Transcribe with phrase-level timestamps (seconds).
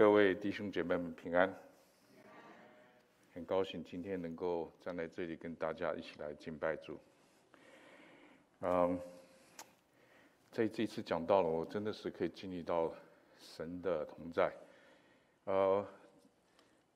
[0.00, 1.54] 各位弟兄姐妹们平安，
[3.34, 6.98] 很高兴今天能够站在这里跟大家一起来敬拜主。
[8.62, 8.98] 嗯，
[10.50, 12.90] 在这次讲到了，我真的是可以经历到
[13.36, 14.50] 神的同在。
[15.44, 15.86] 呃，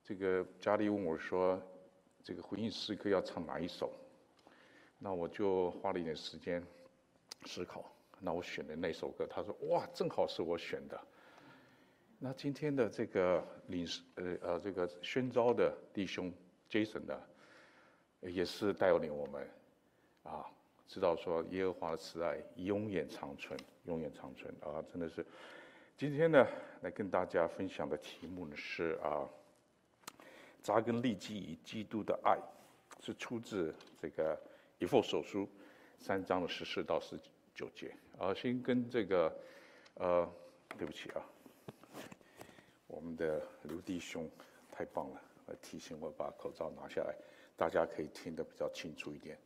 [0.03, 1.61] 这个佳丽问我说，
[2.23, 3.93] 这个回应诗歌要唱哪一首？
[4.97, 6.65] 那我就花了一点时间
[7.43, 7.85] 思考。
[8.19, 10.99] 那我选的那首歌，他说：“哇，正好是我选的。”
[12.17, 13.85] 那今天的这个领，
[14.15, 16.31] 呃呃，这个宣召的弟兄
[16.69, 17.21] Jason 呢，
[18.21, 19.47] 也是带领我们
[20.23, 20.45] 啊，
[20.87, 24.83] 知道说耶和华的慈爱永远长存，永远长存啊！
[24.91, 25.25] 真的是，
[25.97, 26.47] 今天呢，
[26.81, 29.27] 来跟大家分享的题目呢是啊，
[30.63, 32.37] 扎根立基于基督的爱，
[33.01, 34.39] 是出自这个
[34.79, 35.47] 以弗所书
[35.99, 37.19] 三章的十四到十
[37.53, 37.93] 九节。
[38.17, 39.37] 啊，先跟这个，
[39.95, 40.31] 呃，
[40.77, 41.21] 对不起啊。
[42.95, 44.29] 我们的刘弟兄
[44.71, 47.13] 太棒了，来提醒我把口罩拿下来，
[47.57, 49.37] 大家可以听得比较清楚一点。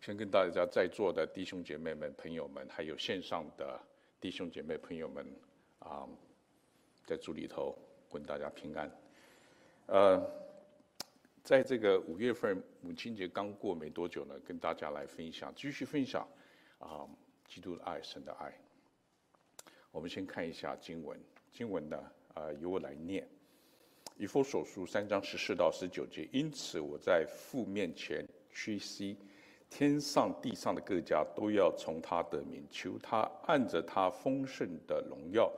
[0.00, 3.78] 先跟大家在座的弟兄姐妹们、朋友们，还有线上的
[4.18, 5.24] 弟兄姐妹朋友们
[5.80, 6.08] 啊，
[7.04, 7.76] 在主里头，
[8.10, 8.90] 问大家平安。
[9.86, 10.18] 呃，
[11.44, 16.26] 在这个五月份母亲节刚过没多久呢，跟大家来分享，继续分享
[16.78, 17.06] 啊，
[17.46, 18.50] 基督的爱，神的爱。
[19.90, 21.20] 我们先看一下经文。
[21.52, 23.22] 经文呢，啊、由我来念，
[24.16, 26.26] 《以弗所书》三章十四到十九节。
[26.32, 29.18] 因此，我在父面前屈膝，
[29.68, 35.52] 天上地上的各家都要从他得名，求他按着他丰盛的荣耀，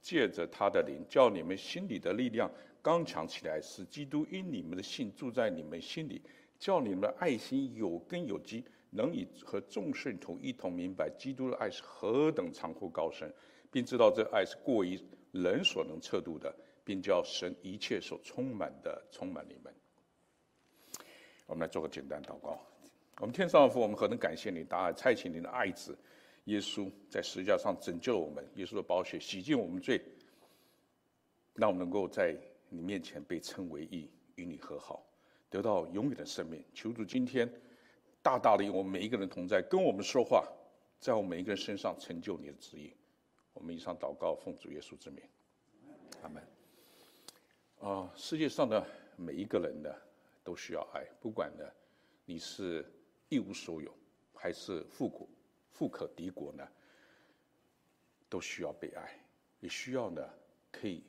[0.00, 2.48] 借着他的灵，叫你们心里的力量
[2.80, 6.22] 刚强起来，使基督因你们的信住在你们心里，
[6.60, 13.28] 叫你们的爱心有根有基，能以和众圣徒一同明白基督的爱是何等长阔高深，
[13.72, 14.96] 并知道这爱是过于。
[15.32, 19.72] 人所能测度的，并叫神一切所充满的充满你们。
[21.46, 22.60] 我们来做个简单祷告。
[23.18, 25.98] 我们天上的父，我们何等感谢你，大爱差遣你的爱子
[26.44, 30.00] 耶稣在十字架上拯救我们，耶稣的宝血洗净我们罪，
[31.54, 32.34] 让我们能够在
[32.68, 35.04] 你面前被称为义，与你和好，
[35.50, 36.64] 得到永远的生命。
[36.72, 37.46] 求主今天
[38.22, 40.48] 大大的与我们每一个人同在，跟我们说话，
[40.98, 42.94] 在我们每一个人身上成就你的旨意。
[43.52, 45.22] 我们以上祷告，奉主耶稣之名，
[46.22, 46.42] 阿门。
[47.80, 49.94] 啊，世界上的每一个人呢，
[50.44, 51.64] 都需要爱，不管呢，
[52.24, 52.84] 你是
[53.28, 53.92] 一无所有，
[54.34, 55.28] 还是富国
[55.70, 56.66] 富可敌国呢，
[58.28, 59.18] 都需要被爱，
[59.60, 60.26] 也需要呢，
[60.70, 61.04] 可以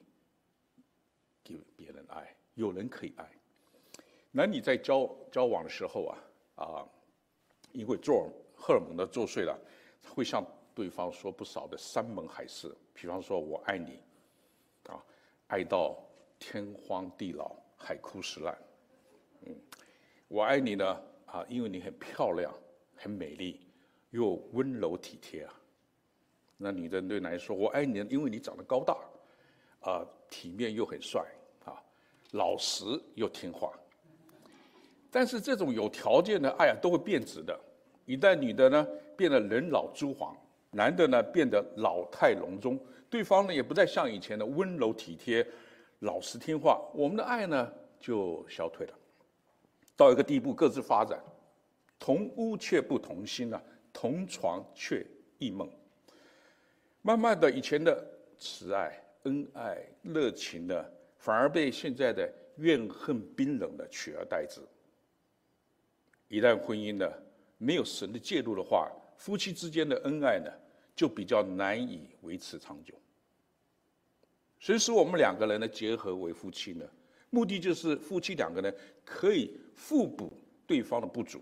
[1.43, 3.31] 给别人爱，有人可以爱。
[4.31, 6.17] 男女在交交往的时候啊，
[6.55, 6.87] 啊，
[7.71, 9.59] 因为做荷尔蒙的作祟了，
[10.09, 10.43] 会像。
[10.73, 13.99] 对方说不少的山盟海誓，比方说我爱你，
[14.87, 15.03] 啊，
[15.47, 15.97] 爱到
[16.39, 18.57] 天荒地老，海枯石烂，
[19.41, 19.55] 嗯，
[20.27, 22.53] 我爱你呢，啊，因为你很漂亮，
[22.95, 23.59] 很美丽，
[24.11, 25.53] 又温柔体贴啊。
[26.57, 28.97] 那女的对男人说，我爱你，因为你长得高大，
[29.81, 31.25] 啊，体面又很帅，
[31.65, 31.81] 啊，
[32.31, 33.73] 老实又听话。
[35.09, 37.59] 但是这种有条件的爱啊，都会变质的。
[38.05, 40.35] 一旦女的呢，变得人老珠黄。
[40.71, 45.45] 男的呢，变得老态龙钟，对方呢也不再像以前的温柔体贴、
[45.99, 48.93] 老实听话，我们的爱呢就消退了。
[49.97, 51.21] 到一个地步，各自发展，
[51.99, 53.61] 同屋却不同心啊，
[53.91, 55.05] 同床却
[55.37, 55.69] 异梦。
[57.01, 58.03] 慢慢的，以前的
[58.37, 60.85] 慈爱、恩爱、热情呢，
[61.17, 64.61] 反而被现在的怨恨、冰冷的取而代之。
[66.29, 67.11] 一旦婚姻呢
[67.57, 70.51] 没有神的介入的话，夫妻之间的恩爱呢，
[71.01, 72.93] 就比较难以维持长久。
[74.59, 76.85] 所以使我们两个人呢结合为夫妻呢，
[77.31, 78.71] 目的就是夫妻两个人
[79.03, 80.31] 可以互补
[80.67, 81.41] 对方的不足，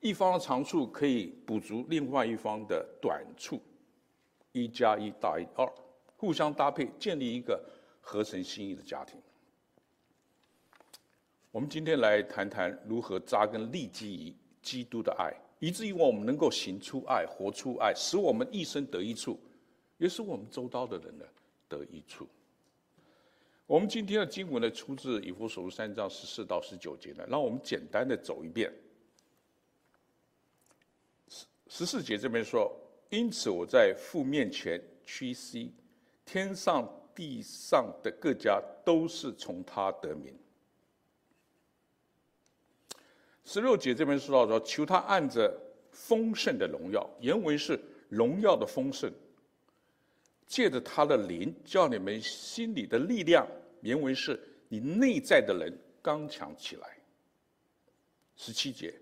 [0.00, 3.58] 一方的长处可以补足另外一方的短处，
[4.52, 5.66] 一加一大于二，
[6.18, 7.58] 互相搭配，建立一个
[8.02, 9.18] 合神心意的家庭。
[11.50, 15.32] 我们今天来谈谈如何扎根立基于基督的爱。
[15.58, 19.38] 以至于我们能够行出爱、活出爱，使我们一生得益处，
[19.98, 21.24] 也使我们周遭的人呢
[21.68, 22.28] 得益处。
[23.66, 28.70] 我们今天的经文呢，出自以弗所书三章十四到十九节呢，让我们简单的走一遍。
[31.28, 32.70] 十十四节这边说
[33.08, 35.72] ：“因此我在父面前屈膝，
[36.26, 40.36] 天上地上的各家都是从他得名。”
[43.44, 45.54] 十六节这边说到说，求他按着
[45.90, 49.12] 丰盛的荣耀，原文是荣耀的丰盛，
[50.46, 53.46] 借着他的灵，叫你们心里的力量，
[53.82, 56.88] 原文是你内在的人刚强起来。
[58.36, 58.92] 十七节，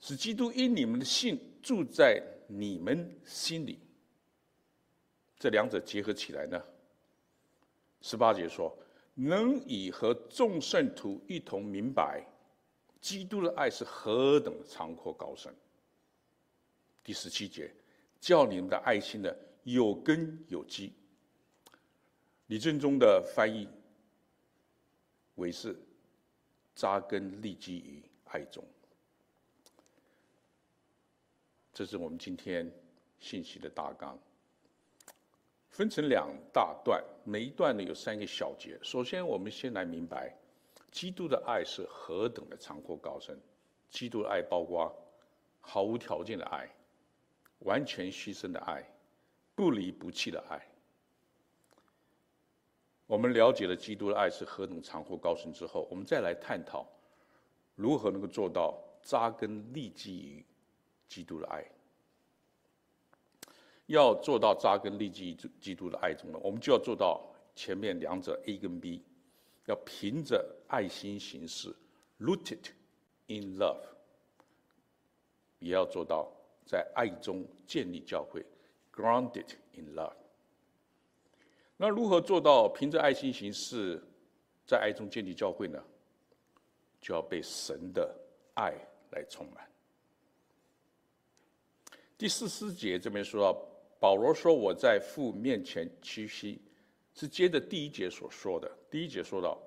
[0.00, 3.78] 使基督因你们的信住在你们心里。
[5.38, 6.62] 这两者结合起来呢？
[8.00, 8.76] 十八节说，
[9.14, 12.26] 能以和众圣徒一同明白，
[13.04, 15.54] 基督的爱是何等的长阔高深。
[17.02, 17.70] 第十七节，
[18.18, 19.30] 叫你们的爱心呢
[19.64, 20.90] 有根有基。
[22.46, 23.68] 李正中的翻译
[25.34, 25.78] 为是
[26.74, 28.64] 扎根立基于爱中。
[31.74, 32.72] 这是我们今天
[33.20, 34.18] 信息的大纲。
[35.68, 38.78] 分成两大段，每一段呢有三个小节。
[38.82, 40.34] 首先，我们先来明白，
[40.94, 43.36] 基督的爱是何等的长阔高深。
[43.90, 44.94] 基督的爱包括
[45.60, 46.70] 毫无条件的爱，
[47.58, 48.88] 完全牺牲的爱，
[49.56, 50.64] 不离不弃的爱。
[53.08, 56.86] 我们了解了基督的爱是何等长阔高深之后，我们再来探讨
[57.74, 60.46] 如何能够做到扎根立基于
[61.08, 61.64] 基督的爱。
[63.86, 67.20] 要做到扎根立基于基督的爱中呢，我们就要做到
[67.56, 69.04] 前面两者 A 跟 B，
[69.66, 71.74] 要凭着爱心行事
[72.20, 72.70] ，rooted
[73.26, 73.82] in love，
[75.58, 76.30] 也要做到
[76.66, 78.44] 在爱中建立教会
[78.92, 80.16] ，grounded in love。
[81.76, 84.02] 那如何做到凭着爱心行事，
[84.66, 85.82] 在爱中建立教会呢？
[87.00, 88.14] 就要被神的
[88.54, 88.74] 爱
[89.10, 89.70] 来充满。
[92.16, 93.68] 第四十节这边说到。
[94.00, 96.60] 保罗说：“我在父面前屈膝，
[97.14, 98.70] 是接着第一节所说的。
[98.94, 99.58] 第一节说到，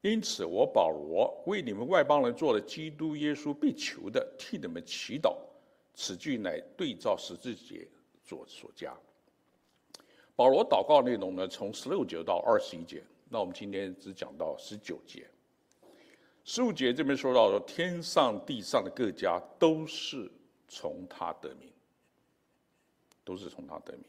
[0.00, 5.36] 因此我保罗为你们外邦人做了基督耶稣被求的，替你们祈祷。
[5.92, 7.84] 此句乃对照十字节
[8.22, 8.96] 所所加。
[10.36, 13.02] 保罗祷告内容呢，从十六节到二十一节。
[13.28, 15.28] 那我们今天只讲到十九节。
[16.44, 20.30] 十五节这边说到说，天上地上的各家都是
[20.68, 21.68] 从他得名。”
[23.24, 24.04] 都是从他得名。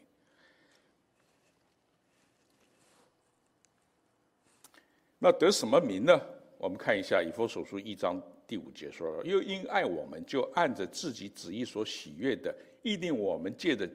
[5.24, 6.20] 那得什么名呢？
[6.58, 13.88] 我们看一下以弗所书一章第五节说：“又因爱我们，就按着自己旨意所喜悦的，意定我们借着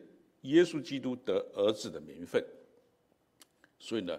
[0.42, 2.40] 耶稣基督得儿子的名分。”
[3.80, 4.16] 所以呢，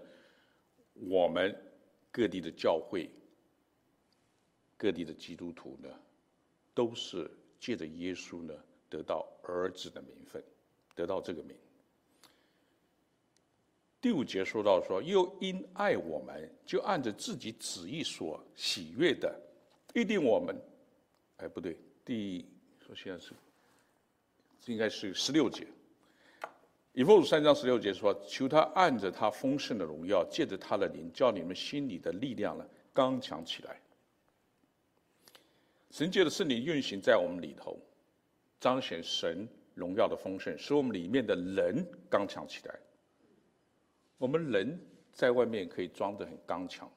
[0.95, 1.55] 我们
[2.11, 3.09] 各地的教会、
[4.75, 5.89] 各地的基督徒呢，
[6.73, 8.53] 都是借着耶稣呢
[8.89, 10.43] 得到儿子的名分。
[10.93, 11.55] 得到这个名。
[13.99, 19.33] 第五节说到说，又因爱我们，就按着自己旨意所喜悦的，
[19.93, 20.55] 预定我们。
[21.37, 22.45] 哎，不对，第
[22.85, 23.33] 说现在是，
[24.67, 25.67] 应该是十六节。
[26.93, 33.79] 以弗所三章十六节说，求他按着他丰盛的荣耀，借着他的灵，叫你们心里的力量呢刚强起来。
[35.91, 37.77] 神借的圣灵运行在我们里头，
[38.59, 39.47] 彰显神。
[39.73, 42.79] 荣耀的丰盛，使我们里面的人刚强起来。
[44.17, 44.79] 我们人
[45.11, 46.91] 在外面可以装得很刚强，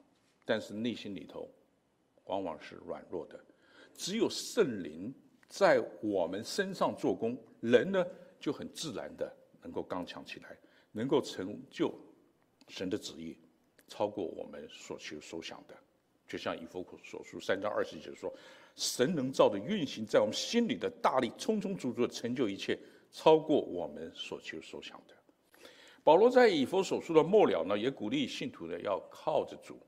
[0.44, 1.49] 但是内心里头
[2.25, 3.38] 往往是软弱的。
[3.94, 5.12] 只有圣灵
[5.49, 8.05] 在我们身上做工，人呢
[8.38, 9.31] 就很自然的
[9.62, 10.56] 能够刚强起来，
[10.93, 11.94] 能够成就
[12.69, 13.37] 神的旨意，
[13.88, 15.77] 超过我们所求所想的。
[16.27, 18.32] 就像以弗所书三章二十节说。
[18.77, 22.79] 神能造的运行在我们心里的大力，充充足足的成就一切，
[23.10, 25.15] 超过我们所求所想的。
[26.10, 29.79] 保罗在以弗所书的末了呢，也鼓励信徒呢要靠着主，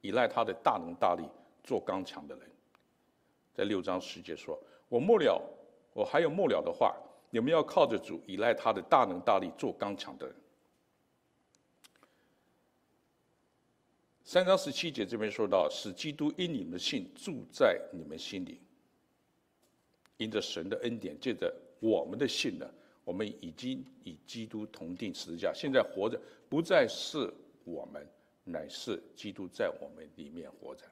[0.00, 1.24] 依赖他的大能大力，
[1.64, 2.48] 做刚强的人。
[3.52, 4.56] 在六章十节说
[4.88, 5.42] ：“我末了，
[5.92, 6.94] 我还有末了的话，
[7.30, 10.36] 你们要靠着主，依赖他的大能大力，做刚强的人。”
[14.22, 18.60] 三章十七节这边说到，使基督因你们的信住在你们心里，
[20.16, 22.72] 因着神的恩典，借着我们的信呢，
[23.04, 25.52] 我们已经与基督同钉十字架。
[25.54, 27.32] 现在活着不再是
[27.64, 28.06] 我们，
[28.44, 30.84] 乃是基督在我们里面活着。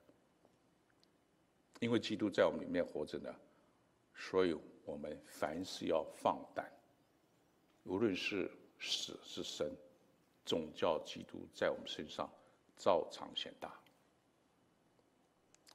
[1.80, 3.34] 因为基督在我们里面活着呢，
[4.14, 6.70] 所以我们凡事要放胆，
[7.84, 9.70] 无论是死是生，
[10.44, 12.30] 总叫基督在我们身上。
[12.82, 13.78] 照常显大。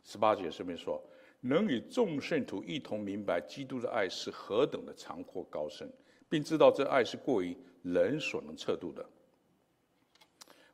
[0.03, 0.99] 十八节上面说，
[1.39, 5.87] 能与众圣徒一同明白基督的爱是何等的长阔高深，
[6.29, 9.05] 并知道这爱是过于人所能测度的。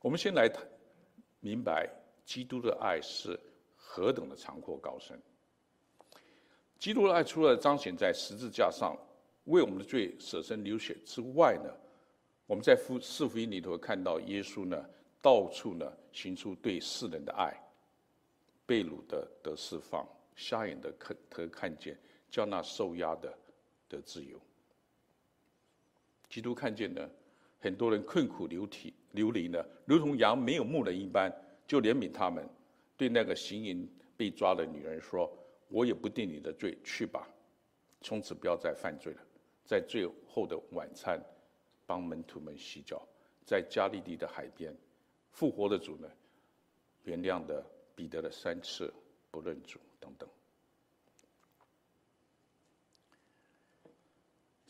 [0.01, 0.65] 我们先来谈
[1.39, 1.89] 明白
[2.25, 3.39] 基督的爱是
[3.75, 5.19] 何等的长阔高深。
[6.79, 8.97] 基督的爱除了彰显在十字架上
[9.43, 11.71] 为我们的罪舍身流血之外呢，
[12.47, 14.83] 我们在福四福音里头看到耶稣呢，
[15.21, 17.55] 到处呢行出对世人的爱，
[18.65, 23.31] 被掳的得释放，瞎眼的可得看见，叫那受压的
[23.87, 24.39] 得自由。
[26.31, 27.07] 基督看见呢，
[27.59, 31.31] 很多人困苦流体流离呢，如同羊没有牧人一般，
[31.67, 32.43] 就怜悯他们，
[32.97, 35.31] 对那个行淫被抓的女人说
[35.69, 37.27] ：“我也不定你的罪，去吧，
[37.99, 39.19] 从此不要再犯罪了。”
[39.63, 41.21] 在最后的晚餐。
[41.83, 43.05] 帮门徒们洗脚，
[43.43, 44.73] 在加利利的海边，
[45.33, 46.09] 复活的主呢，
[47.03, 47.61] 原谅的
[47.93, 48.93] 彼得的三次
[49.29, 50.29] 不认主等等。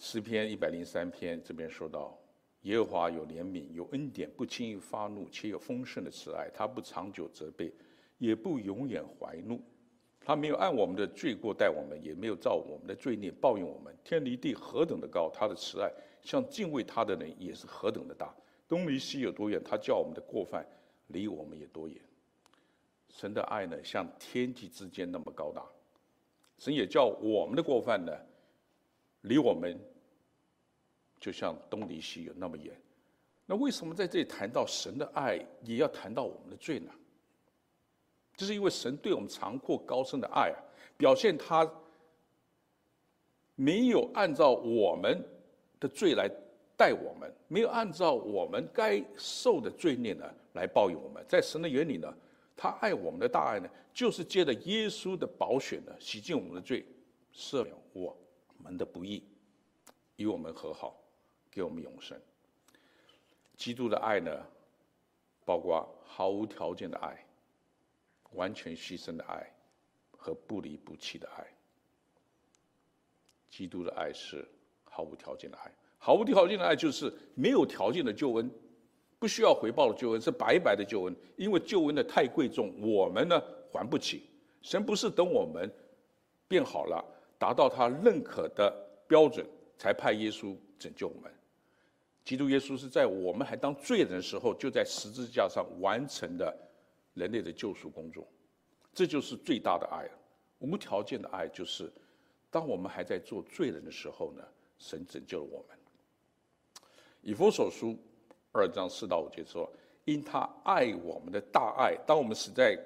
[0.01, 2.17] 诗篇一百零三篇这边说到，
[2.63, 6.49] 耶和华有怜悯，有恩典，不轻易发怒，且有丰盛的慈爱。
[6.51, 7.71] 他不长久责备，
[8.17, 9.61] 也不永远怀怒。
[10.19, 13.95] 他没有按我们的罪过待我们，也没有照我们的罪孽报应我们。
[14.03, 15.91] 天离地何等的高，他的慈爱。
[16.23, 18.35] 像敬畏他的人也是何等的大，
[18.67, 19.61] 东离西有多远？
[19.63, 20.65] 他叫我们的过犯
[21.09, 22.01] 离我们也多远。
[23.07, 25.63] 神的爱呢，像天地之间那么高大，
[26.57, 28.11] 神也叫我们的过犯呢，
[29.21, 29.79] 离我们
[31.21, 32.75] 就像东离西有那么远。
[33.45, 36.91] 那为什么在这里谈到神的爱，也要谈到我们的罪呢？
[38.35, 40.57] 这是因为神对我们长阔高深的爱啊，
[40.97, 41.65] 表现他
[43.55, 45.23] 没有按照我们。
[45.81, 46.29] 的罪来
[46.77, 51.25] 待我们，没有按照我们该受的罪孽呢来报应我们。
[51.27, 52.15] 在神的眼里呢，
[52.55, 56.85] 他爱我们的大爱呢，就是借着耶稣的宝血呢，洗净我们的罪，
[57.33, 58.15] 赦免我
[58.59, 59.23] 们的不义，
[60.17, 61.00] 与我们和好，
[61.51, 62.19] 给我们永生。
[63.55, 64.31] 基督的爱呢，
[65.45, 67.23] 包括毫无条件的爱，
[68.31, 69.53] 完全牺牲的爱，
[70.17, 71.45] 和不离不弃的爱。
[73.49, 74.47] 基督的爱是。
[74.93, 78.51] 毫无条件的爱，毫无条件的爱就是没有条件的救恩，
[79.17, 81.15] 不需要回报的救恩，是白白的救恩。
[81.37, 83.41] 因为救恩的太贵重，我们呢
[83.71, 84.29] 还不起。
[84.61, 85.71] 神不是等我们
[86.45, 87.01] 变好了，
[87.39, 88.69] 达到他认可的
[89.07, 91.31] 标准，才派耶稣拯救我们。
[92.23, 96.55] 基督耶稣是在我们还当罪人的时候，就在十字架上完成的
[97.13, 98.27] 人类的救赎工作。
[98.93, 100.07] 这就是最大的爱。
[100.59, 101.91] 无条件的爱就是，
[102.51, 104.43] 当我们还在做罪人的时候呢，
[104.77, 105.77] 神拯救了我们。
[107.21, 107.97] 以弗所书
[108.51, 109.67] 二章四到五节说
[110.05, 112.77] ：“因他爱我们的大爱，当我们死在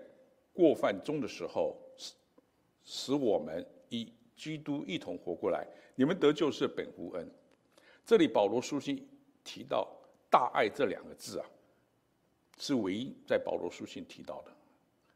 [0.53, 2.13] 过犯中的时候，使
[2.85, 5.67] 使我们与基督一同活过来。
[5.95, 7.29] 你们得救是本乎恩。”
[8.05, 9.05] 这里保罗书信
[9.45, 9.87] 提到
[10.29, 11.45] “大爱”这两个字啊，
[12.59, 14.51] 是唯一在保罗书信提到的。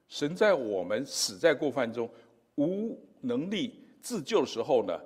[0.08, 2.10] 神在我们死在过犯中
[2.56, 4.98] 无能力自救的时候呢，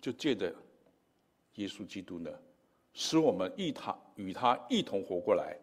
[0.00, 0.50] 就借着。
[1.56, 2.30] 耶稣基督呢，
[2.92, 5.56] 使我们与他与他一同活过来，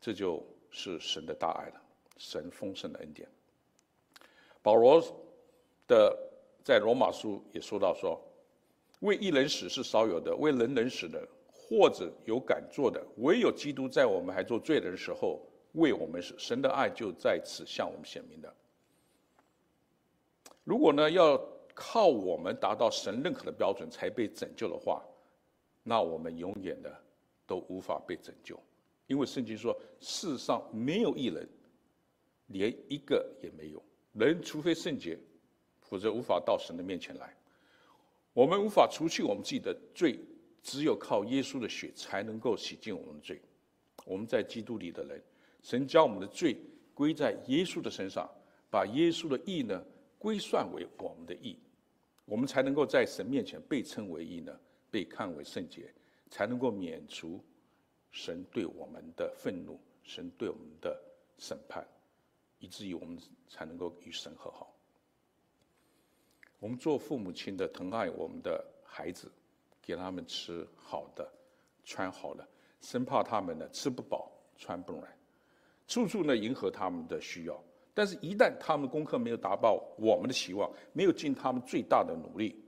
[0.00, 1.80] 这就是神的大爱了，
[2.18, 3.28] 神丰盛的恩典。
[4.62, 5.00] 保罗
[5.86, 6.18] 的
[6.64, 8.20] 在罗马书也说到说，
[8.98, 11.24] 为一人死是少有的，为人人死的，
[11.68, 15.40] 或者有敢做的，唯有基督在我们还做罪人的时候
[15.72, 18.54] 为我们死，神的爱就在此向我们显明的。
[20.64, 21.40] 如果呢要。
[21.78, 25.04] 靠我们达到神认可的标准才被拯救的话，
[25.82, 26.90] 那我们永远的
[27.46, 28.58] 都无法被拯救，
[29.06, 31.46] 因为圣经说世上没有一人，
[32.46, 33.82] 连一个也没有。
[34.14, 35.18] 人除非圣洁，
[35.82, 37.36] 否则无法到神的面前来。
[38.32, 40.18] 我们无法除去我们自己的罪，
[40.66, 43.40] 只有靠耶稣的血才能够洗净我们的罪。
[44.04, 45.22] 我们在基督里的人，
[45.62, 46.56] 神将我们的罪
[46.92, 48.28] 归在耶稣的身上，
[48.68, 49.80] 把耶稣的义呢
[50.18, 51.56] 归算为我们的义。
[52.24, 54.58] 我们才能够在神面前被称为义呢，
[54.90, 55.88] 被看为圣洁，
[56.30, 57.40] 才能够免除
[58.10, 61.00] 神对我们的愤怒，神对我们的
[61.38, 61.86] 审判，
[62.58, 64.74] 以至于我们才能够与神和好。
[66.58, 69.30] 我们做父母亲的疼爱我们的孩子，
[69.86, 71.32] 给他们吃好的，
[71.84, 72.46] 穿好的，
[72.80, 75.04] 生怕他们呢吃不饱，穿不暖，
[75.86, 77.62] 处处呢迎合他们的需要。
[77.94, 82.62] 但是，一旦他们功课没有达到我们的期望，没有尽他们最大的努力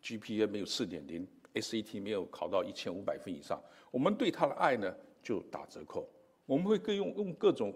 [0.00, 3.60] ，GPA 没有四点零，SAT 没有考到一千五百分以上，
[3.90, 6.08] 我们对他的爱呢就打折扣。
[6.46, 7.74] 我们会各用用各种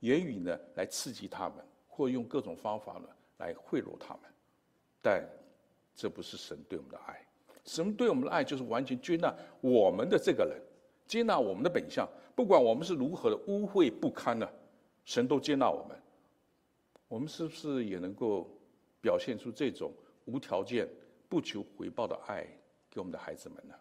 [0.00, 4.22] 言语呢来刺激他们，或用各种方法呢来贿赂他们。
[5.02, 5.28] 但
[5.94, 7.20] 这不是神对我们的爱。
[7.64, 10.60] 神对我们的爱就是完全接纳我们的这个人，
[11.06, 14.48] 接纳我们的本相，不管我们是如何的污秽不堪呢，
[15.04, 15.96] 神都接纳我们。
[17.08, 18.50] 我们是不是也能够
[19.00, 19.92] 表现出这种
[20.24, 20.88] 无条件、
[21.28, 22.46] 不求回报的爱
[22.90, 23.74] 给我们的孩子们呢？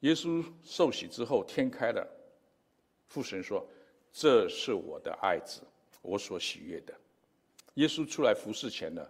[0.00, 2.06] 耶稣受洗之后，天开了，
[3.06, 3.66] 父神说
[4.12, 5.62] ：“这是我的爱子，
[6.02, 6.94] 我所喜悦的。”
[7.74, 9.06] 耶稣出来服侍前呢，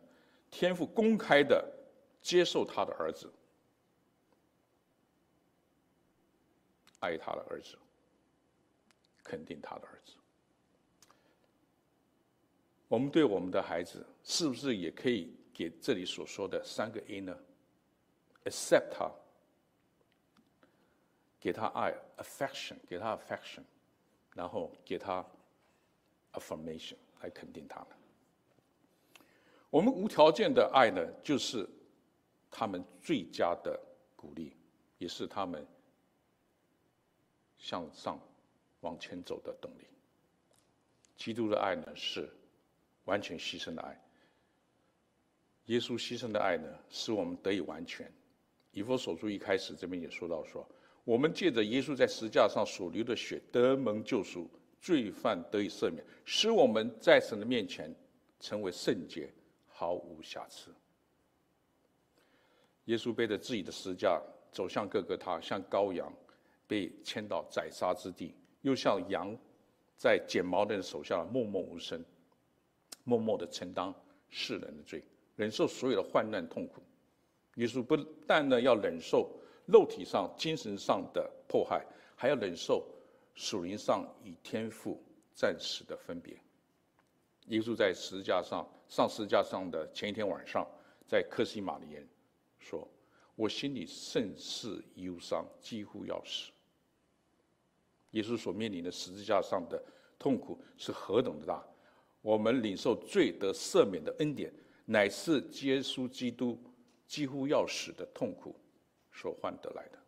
[0.50, 1.64] 天父公开的
[2.28, 3.32] 接受他的儿子，
[7.00, 7.74] 爱他的儿子，
[9.24, 10.12] 肯定他的儿子。
[12.86, 17.34] 我们对我们的孩子，是不是也可以给这里所说的三个 A 呢
[18.44, 19.10] ？Accept 他，
[21.40, 23.62] 给他爱，affection，给他 affection，
[24.34, 25.24] 然后给他
[26.34, 27.88] affirmation，来肯定他们。
[29.70, 31.66] 我们无条件的爱呢，就是
[32.50, 33.78] 他们最佳的
[34.16, 34.52] 鼓励，
[34.98, 35.66] 也是他们
[37.58, 38.20] 向上
[38.80, 39.84] 往前走的动力。
[41.16, 42.28] 基督的爱呢，是
[43.04, 44.00] 完全牺牲的爱。
[45.66, 48.10] 耶稣牺牲的爱呢，使我们得以完全。
[48.72, 50.68] 以弗所书一开始这边也说到说，
[51.04, 54.48] 我们借着耶稣在十字架上所流的血得蒙救赎，
[54.80, 57.94] 罪犯得以赦免，使我们在神的面前
[58.40, 59.32] 成为圣洁。
[59.80, 60.74] 毫无瑕疵。
[62.88, 64.18] 耶稣背着自己的十字架
[64.50, 66.10] 走向各个他，像羔羊
[66.66, 69.36] 被牵到宰杀之地，又像羊
[69.94, 72.02] 在剪毛的人手下默默无声，
[73.04, 73.94] 默默的承担
[74.30, 75.04] 世人的罪，
[75.36, 76.82] 忍受所有的患难痛苦。
[77.56, 77.94] 耶稣不
[78.26, 79.30] 但呢要忍受
[79.66, 81.84] 肉体上、精神上的迫害，
[82.16, 82.82] 还要忍受
[83.34, 84.98] 属灵上与天父
[85.34, 86.34] 暂时的分别。
[87.48, 90.66] 耶稣在十字架上上十字架上的前一天晚上，
[91.06, 92.06] 在克西马尼园
[92.58, 92.86] 说
[93.36, 96.50] ：“我心里甚是忧伤，几乎要死。”
[98.12, 99.82] 耶稣所面临的十字架上的
[100.18, 101.64] 痛苦是何等的大！
[102.22, 104.52] 我们领受罪得赦免的恩典，
[104.86, 106.58] 乃是耶稣基督
[107.06, 108.54] 几乎要死的痛苦
[109.12, 109.98] 所换得来的。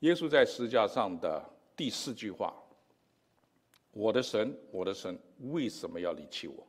[0.00, 1.44] 耶稣在十字架上的
[1.76, 2.54] 第四句话。
[3.90, 6.64] 我的神，我的神，为什么要离弃我？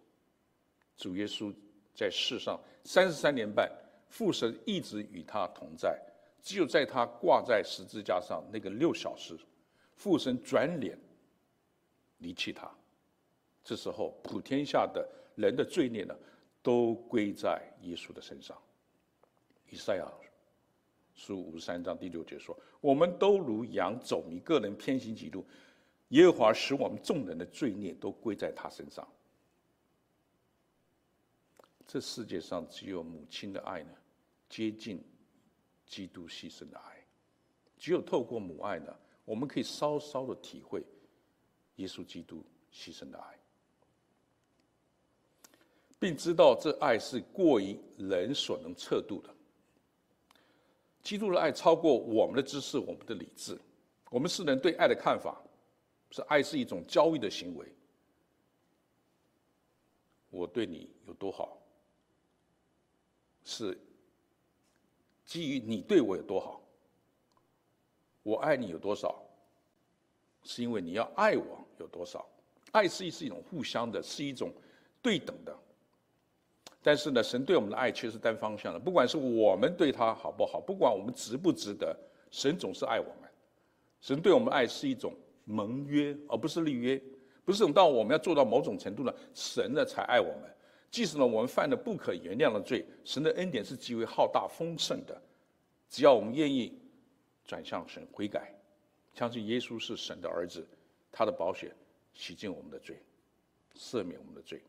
[0.97, 1.53] 主耶稣
[1.93, 3.71] 在世上三十三年半，
[4.09, 5.97] 父神一直与他同在，
[6.41, 9.37] 只有在他挂在十字架上那个六小时，
[9.95, 10.97] 父神转脸
[12.17, 12.69] 离弃他。
[13.63, 16.15] 这时候，普天下的人的罪孽呢，
[16.61, 18.57] 都归在耶稣的身上。
[19.69, 20.11] 以赛亚
[21.13, 25.45] 书五十三章第六节说：“我们都如羊走迷，各人偏行己路。”
[26.09, 29.07] 耶和华使我们众人的罪孽都归在他身上。
[31.91, 33.91] 这世界上只有母亲的爱呢，
[34.47, 35.03] 接近
[35.87, 37.03] 基督牺牲的爱。
[37.79, 40.85] 只有透过母爱呢，我们可以稍稍的体会
[41.77, 43.39] 耶稣基督牺牲的爱，
[45.97, 49.33] 并知道这爱是过于人所能测度的。
[51.01, 53.59] 基督的爱超过我们的知识，我们的理智，
[54.11, 55.41] 我们世人对爱的看法。
[56.11, 57.67] 是爱是一种交易的行为。
[60.29, 61.58] 我对你有多好，
[63.49, 63.75] 是
[65.25, 66.61] 基于你对我有多好。
[68.21, 69.19] 我爱你有多少，
[70.43, 72.23] 是因为你要爱我有多少。
[72.71, 74.53] 爱是一是一种互相的，是一种
[75.01, 75.57] 对等的。
[76.83, 78.79] 但是呢，神对我们的爱却是单方向的。
[78.79, 81.97] 不管是我们对他好不好，不管我们值不值得，
[82.29, 83.29] 神总是爱我们。
[83.99, 85.13] 神对我们爱是一种。
[85.51, 87.01] 盟约，而不是立约，
[87.43, 90.55] 不是等到我们要做到某种程度了，神呢才爱我们。
[90.91, 95.21] 即使呢我们犯了不可原谅的罪，神的恩典是极为浩大丰盛的。
[95.89, 96.79] 只要我们愿意
[97.45, 98.53] 转向神悔改，
[99.13, 100.67] 相信耶稣是神的儿子，
[101.11, 101.73] 他的宝血
[102.13, 103.01] 洗净我们的罪，
[103.75, 104.61] 赦免我们的罪，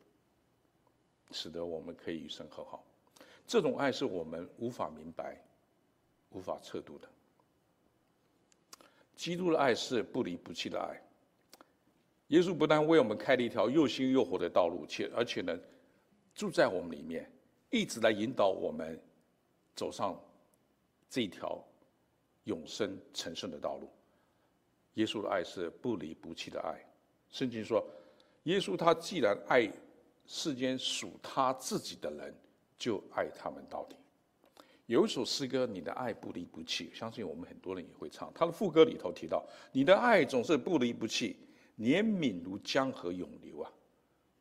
[1.31, 2.85] 使得我们可以与神和好。
[3.47, 5.43] 这种爱是我们无法明白、
[6.31, 7.09] 无法测度的。
[9.17, 11.01] 基督的爱是不离不弃的爱。
[12.29, 15.59] 耶稣不但为我们开了一条又新又活的道路，且而且呢，
[16.35, 17.31] 住在我们里面，
[17.71, 18.99] 一直来引导我们
[19.75, 20.19] 走上
[21.09, 21.63] 这条
[22.45, 23.89] 永生成圣的道路。
[24.95, 26.79] 耶稣的爱是不离不弃的爱。
[27.31, 27.85] 圣经说，
[28.45, 29.71] 耶稣他既然爱
[30.27, 32.35] 世间属他自己的人，
[32.79, 33.97] 就爱他们到底。
[34.87, 38.33] 有一首诗歌，你的爱不离不弃，相信我们很多人也会唱。
[38.35, 41.37] 他的副歌里头提到，你的爱总是不离不弃，
[41.79, 43.71] 怜悯如江河涌流啊！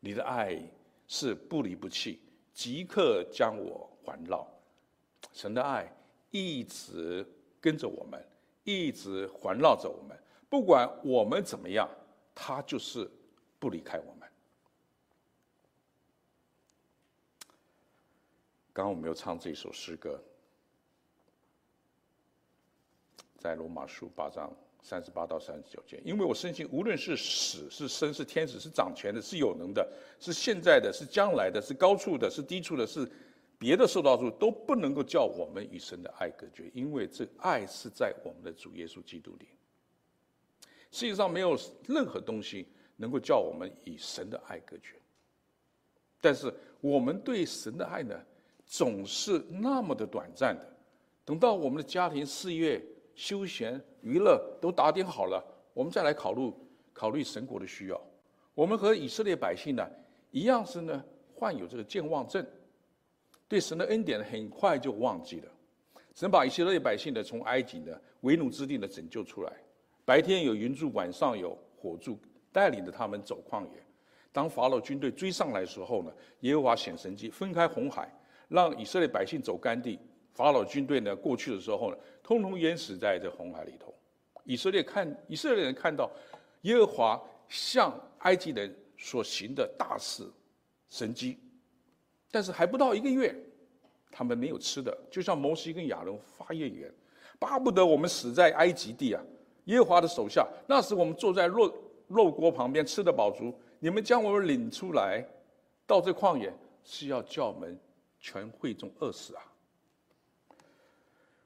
[0.00, 0.60] 你的爱
[1.12, 2.20] 是不离不弃，
[2.54, 4.46] 即刻将我环绕。
[5.32, 5.92] 神的爱
[6.30, 7.26] 一直
[7.60, 8.24] 跟着我们，
[8.62, 10.16] 一直环绕着我们，
[10.48, 11.90] 不管我们怎么样，
[12.32, 13.10] 他就是
[13.58, 14.30] 不离开我们。
[18.72, 20.22] 刚刚我们又唱这首诗歌。
[23.36, 29.86] 在罗马书八章三十八到三十九节，因为我深信，无论是死是生是天使是掌权的，是有能的，
[30.18, 33.08] 是现在的，是将来的，是高处的，是低处的，是
[33.58, 39.48] 别的受造物，都不能够叫我们与神的爱隔绝，因为这爱是在我们的主耶稣基督里。
[40.90, 42.66] 世界上没有任何东西
[42.96, 44.96] 能够叫我们与神的爱隔绝，
[46.20, 48.18] 但是我们对神的爱呢，
[48.66, 50.66] 总是那么的短暂的。
[51.24, 52.82] 等到我们的家庭、事业、
[53.20, 56.50] 休闲、娱乐都打点好了，我们再来考虑
[56.90, 58.00] 考虑神国的需要。
[58.54, 59.86] 我们和以色列百姓呢，
[60.30, 61.04] 一样是呢
[61.34, 62.42] 患有这个健忘症，
[63.46, 65.52] 对神的恩典很快就忘记了。
[66.14, 69.52] 神把以色列百姓呢从埃及的为奴之地呢拯救出来。
[70.06, 72.18] 白天有云柱，晚上有火柱，
[72.50, 73.84] 带领着他们走旷野。
[74.32, 78.10] 当法老军队追上来的时候呢，耶和华显神迹，分开红海，
[78.48, 79.98] 让以色列百姓走干地。
[80.32, 83.94] 法老军队呢过去的时候呢，通通淹死在这红海里头。
[84.44, 86.10] 以色列看以色列人看到
[86.62, 90.28] 耶和华向埃及人所行的大事
[90.88, 91.38] 神迹，
[92.30, 93.34] 但是还不到一个月，
[94.10, 96.92] 他们没有吃的，就像摩西跟亚伦发怨言，
[97.38, 99.22] 巴不得我们死在埃及地啊！
[99.66, 101.72] 耶和华的手下，那时我们坐在肉
[102.08, 103.54] 肉锅旁边吃得饱足。
[103.78, 105.24] 你们将我们领出来，
[105.86, 106.52] 到这旷野，
[106.82, 107.78] 是要叫我们
[108.18, 109.42] 全会众饿死啊！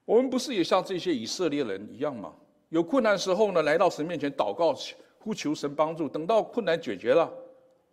[0.04, 2.34] 我们不是也像这些以色列人一样吗？
[2.68, 4.74] 有困难时候呢，来到神面前祷告，
[5.18, 6.08] 呼求神帮助。
[6.08, 7.32] 等到困难解决了，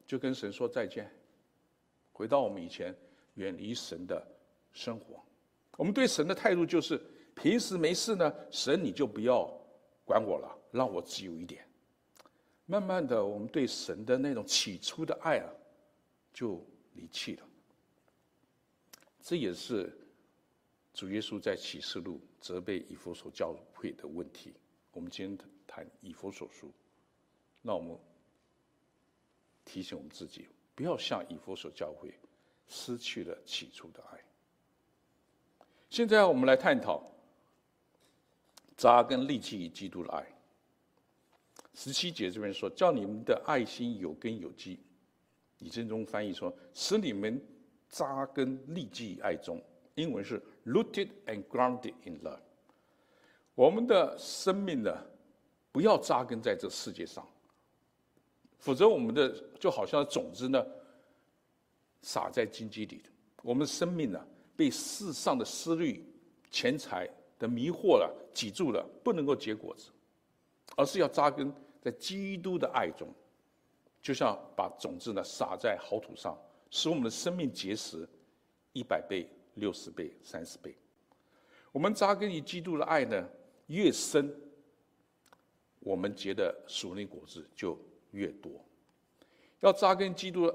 [0.06, 1.10] 就跟神说再见，
[2.12, 2.96] 回到我们以前
[3.36, 4.26] 远离神的
[4.72, 5.24] 生活。
[5.78, 7.00] 我们对神的态度就是：
[7.36, 9.50] 平时没事呢，神你就不要。
[10.04, 11.64] 管我了，让我自由一点。
[12.66, 15.50] 慢慢的，我们对神的那种起初的爱啊，
[16.34, 16.62] 就
[16.96, 17.44] 离弃了。
[19.22, 19.96] 这也是
[20.94, 24.54] 主耶稣在启示录责备以弗所教会的问题。
[24.92, 26.72] 我们今天谈以弗所书，
[27.62, 27.98] 那我们
[29.64, 32.14] 提醒我们自己，不要像以弗所教会
[32.68, 34.20] 失去了起初的爱。
[35.90, 37.08] 现在我们来探讨。
[38.78, 40.26] 扎根立基于基督的爱。
[41.76, 44.80] 十七节这边说，叫你们的爱心有根有基。
[45.60, 47.40] 李正中翻译说，使你们
[47.90, 49.62] 扎根立基于爱中。
[49.96, 52.40] 英文是 rooted and grounded in love。
[53.56, 54.98] 我们的生命呢，
[55.72, 57.28] 不要扎根在这世界上，
[58.60, 60.66] 否则我们的就好像种子呢，
[62.02, 63.02] 撒在荆棘里。
[63.44, 66.06] 我们的生命呢，被世上的思虑、
[66.50, 67.10] 钱财。
[67.42, 69.90] 的迷惑了，挤住了，不能够结果子，
[70.78, 71.52] 而是要扎根
[71.82, 73.12] 在基督的爱中，
[74.00, 76.38] 就像把种子呢撒在好土上，
[76.70, 78.08] 使我们的生命结实
[78.74, 80.76] 一百倍、六十倍、三十倍。
[81.72, 83.30] 我们扎根于基督的爱呢，
[83.68, 84.34] 越深，
[85.80, 87.78] 我们结的属灵果子就
[88.12, 88.52] 越多。
[89.62, 90.52] 要扎根基督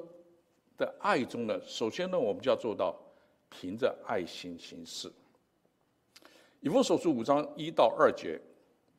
[0.76, 2.94] 的爱中呢，首先呢，我们就要做到
[3.48, 5.10] 凭着爱心行事。
[6.60, 8.40] 以弗所书五章一到二节，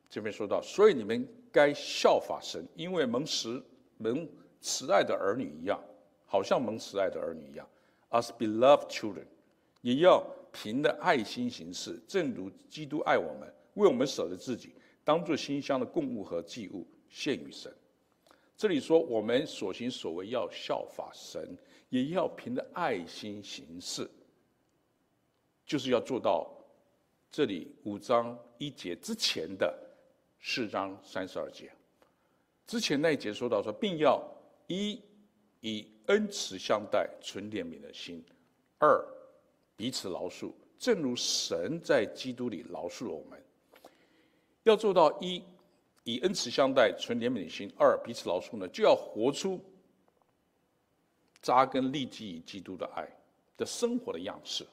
[0.08, 3.62] 这边说到，所以你们该效法神，因为蒙慈
[3.98, 4.26] 蒙
[4.60, 5.78] 慈爱的儿女一样，
[6.24, 7.68] 好像蒙慈爱的儿女一样
[8.10, 9.26] ，as beloved children，
[9.80, 17.72] 也要凭着爱心行事，正如基督爱我们，为我们舍了自己，当作馨香的供物和祭物献与神。
[18.56, 21.56] 这里说我们所行所为要效法神，
[21.90, 24.10] 也要凭着爱心行事，
[25.64, 26.54] 就是要做到。
[27.30, 29.78] 这里五章一节之前的
[30.40, 31.70] 四章三十二节，
[32.66, 34.18] 之前那一节说到说，并要
[34.66, 34.98] 一
[35.60, 38.22] 以恩慈相待，存怜悯的心；
[38.78, 39.06] 二
[39.78, 43.40] 彼此饶恕，正如神在基督里饶恕了我们。
[44.64, 45.40] 要做到一
[46.02, 49.60] 以恩慈相待，存怜悯的心；二彼此饶恕呢，就要活出
[51.40, 53.08] 扎根立基于基督的爱
[53.56, 54.66] 的生活的样式。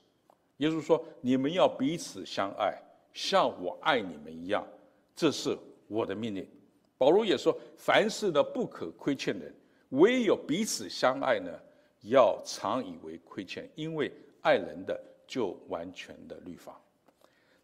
[0.57, 2.75] 耶稣说：“你们要彼此相爱，
[3.13, 4.65] 像我爱你们一样，
[5.15, 5.55] 这是
[5.87, 6.49] 我的命令。”
[6.97, 9.53] 保罗也说：“凡事呢，不可亏欠人，
[9.89, 11.51] 唯有彼此相爱呢，
[12.01, 14.11] 要常以为亏欠，因为
[14.45, 16.79] 爱人的就完全的律法。”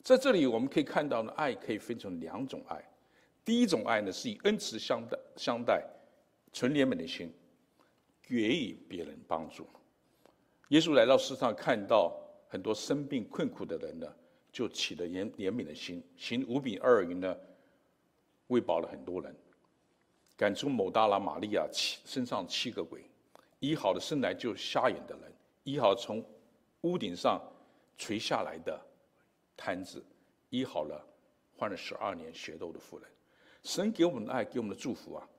[0.04, 2.84] 在这里我们可以看到呢，爱可以分成两种爱。
[3.46, 5.82] 第一种爱呢，是以恩慈相待、相待，
[6.52, 7.32] 纯怜悯的心，
[8.22, 9.66] 给予别人帮助。
[10.70, 12.18] 耶稣来到世上，看到。
[12.52, 14.14] 很多生病困苦的人呢，
[14.52, 17.34] 就起了怜怜悯的心，行五饼二鱼呢，
[18.48, 19.34] 喂饱了很多人，
[20.36, 23.06] 赶出某大拉玛利亚七身上七个鬼，
[23.62, 25.32] 医好了生来就瞎眼的人，
[25.64, 26.22] 医好从
[26.82, 27.42] 屋顶上
[27.98, 28.80] 垂下来的
[29.56, 30.04] 摊子，
[30.50, 31.04] 医好了
[31.58, 33.08] 患了十二年血痘的妇人。
[33.64, 35.30] 神给我们的爱，给我们的祝福啊，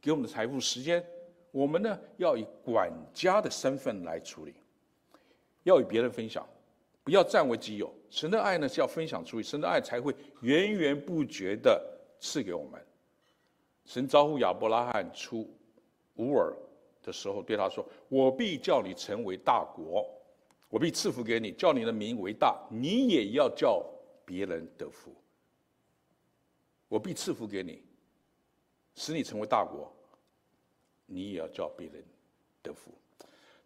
[0.00, 1.04] 给我们的财富、时间，
[1.50, 4.54] 我们呢要以管家的身份来处理，
[5.64, 6.46] 要与别人分享，
[7.02, 7.92] 不要占为己有。
[8.10, 11.84] 神的爱呢是要分享出去，神的爱才会源源不绝的
[12.20, 12.80] 赐给我们。
[13.84, 15.52] 神招呼亚伯拉罕出
[16.14, 16.56] 乌尔
[17.02, 20.08] 的时候，对他说：“我必叫你成为大国，
[20.74, 23.80] 我必赐福给你，叫你的名为大，你也要叫
[24.24, 25.14] 别人得福。”
[26.90, 27.80] 我必赐福给你，
[28.96, 29.94] 使你成为大国，
[31.06, 32.04] 你也要叫别人
[32.60, 32.90] 得福。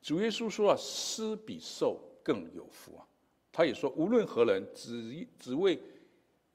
[0.03, 3.09] 主耶稣说啊，施比受更有福啊。
[3.51, 5.81] 他也说，无论何人，只只为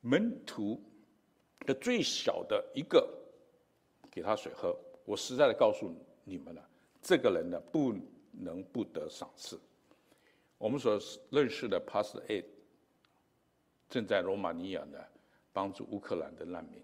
[0.02, 0.80] 门徒
[1.62, 3.12] 的最小的一个
[4.12, 5.92] 给他水喝，我实在的告诉
[6.24, 6.70] 你们了，
[7.02, 7.92] 这个人呢，不
[8.34, 9.60] 能不得赏赐。
[10.64, 10.98] 我们所
[11.30, 12.46] 认识的 Pastor A
[13.90, 14.98] 正在罗马尼亚呢。
[15.56, 16.82] 帮助乌克兰的难民，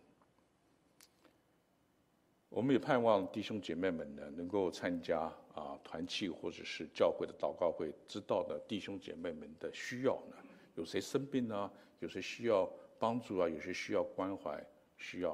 [2.49, 5.21] 我们也盼望弟兄姐妹们呢能够参加
[5.55, 10.35] 啊团契或者是教会的祷告会，知道的弟兄姐妹们的需要呢，
[10.75, 14.63] 有谁生病呢，有谁需要帮助啊，有谁需要关怀、
[14.95, 15.31] 需要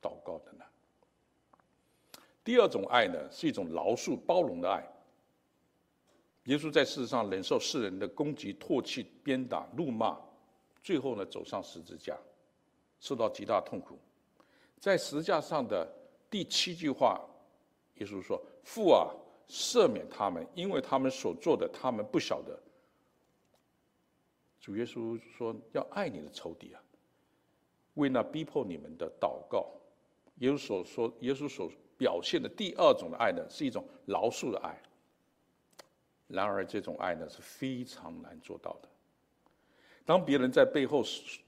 [0.00, 0.64] 祷告的呢？
[2.42, 4.82] 第二种爱呢，是一种饶恕、包容的爱。
[6.48, 10.18] 耶稣在世上忍受世人的攻击、唾弃、鞭打、怒骂，
[10.82, 12.16] 最后呢走上十字架。
[13.00, 13.96] 受到极大痛苦，
[14.80, 15.86] 在十字架上的
[16.28, 17.20] 第七句话，
[17.96, 19.06] 耶稣说：“父啊，
[19.46, 22.58] 赦免他们，因为他们所做的，他们不晓得。”
[24.58, 26.82] 主耶稣说：“要爱你的仇敌啊，
[27.94, 29.68] 为那逼迫你们的祷告。”
[30.40, 34.76] 耶稣所说，耶稣所表现的第二种的爱呢，是一种饶恕的爱。
[36.28, 38.88] 然而，这种爱呢是非常难做到的。
[40.04, 41.02] 当别人在背后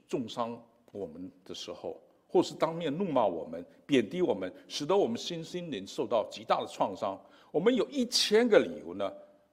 [0.07, 7.19] 重伤，我们的时候，或是当面怒骂我们、贬低我们，使得我们心心灵受到极大的创伤。
[7.51, 9.11] 我们有一千个理由呢，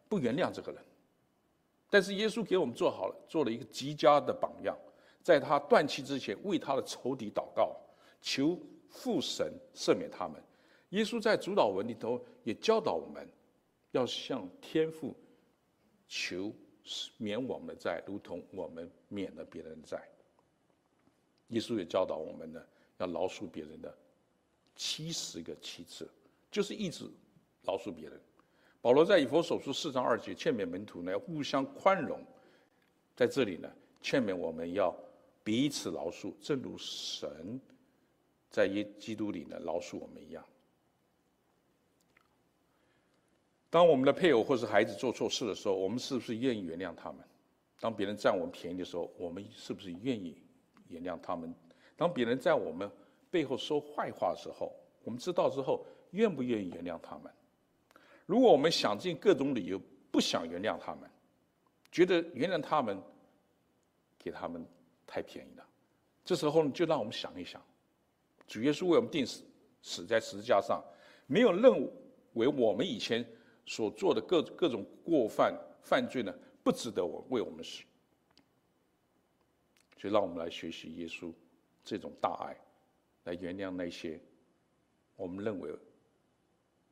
[0.09, 0.83] 不原谅这个人。
[1.91, 4.77] 但是耶稣给我们做好了，做了一个极佳的榜样，
[5.23, 7.75] 在他断气之前，为他的仇敌祷告，
[8.21, 10.43] 求父神赦免他们。
[10.91, 13.29] 耶稣在主祷文里头也教导我们，
[13.93, 15.17] 要向天父
[16.07, 16.53] 求
[17.17, 20.09] 免我们的债，如同我们免了别人的债。
[21.49, 22.63] 耶稣也教导我们呢，
[22.99, 23.97] 要饶恕别人的
[24.77, 26.09] 七十个七次，
[26.51, 27.05] 就是一直
[27.63, 28.21] 饶恕别人。
[28.81, 32.23] 保罗在以弗所书四章二节劝勉门徒呢，要互相宽容。
[33.17, 33.69] 在这里呢，
[34.01, 34.95] 劝勉我们要
[35.43, 37.61] 彼此饶恕，正如神
[38.51, 40.45] 在耶基督里呢饶恕我们一样。
[43.71, 47.21] 当我们的配偶或是孩子做错事的时候，我们是不是愿意原谅他们？
[47.81, 50.37] 当别人占我们便宜的时候，我们是不是愿意？
[50.89, 51.55] 原谅他们。
[51.97, 52.91] 当别人在我们
[53.31, 57.31] 背后说坏话的时候，我们知道之后，愿不愿意原谅他们？
[58.25, 61.09] 如果我们想尽各种理由不想原谅他们，
[61.93, 62.99] 觉得原谅他们
[64.19, 64.65] 给他们
[65.07, 65.67] 太便宜了，
[66.25, 67.63] 这时候呢，就让我们想一想，
[68.47, 69.43] 主耶稣为我们钉死，
[69.83, 70.83] 死在十字架上，
[71.27, 71.91] 没有认
[72.33, 73.25] 为我们以前
[73.69, 77.85] 所做的各各种过犯犯罪呢，不值得我为我们死。
[79.95, 81.31] 就让我们来学习耶稣
[81.85, 82.57] 这种大爱，
[83.25, 84.19] 来原谅那些
[85.17, 85.71] 我们认为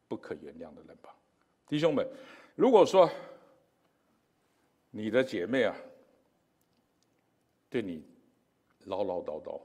[0.07, 1.17] 不可原谅的人吧，
[1.67, 2.07] 弟兄们。
[2.55, 3.11] 如果说
[4.91, 5.75] 你的姐妹啊，
[7.71, 8.05] 对你
[8.85, 9.61] 唠唠叨叨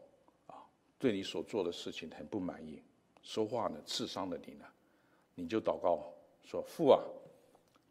[0.48, 0.64] 啊，
[0.98, 2.82] 对你所做的事情很不满意，
[3.22, 4.66] 说话呢刺伤了你呢，
[5.36, 7.00] 你就祷告说：“父啊，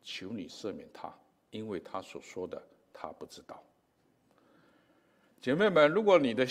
[0.02, 1.12] 求你赦免他，
[1.50, 2.60] 因为他所说的
[2.92, 3.62] 他不知道。”
[5.40, 6.46] 姐妹们，如果你的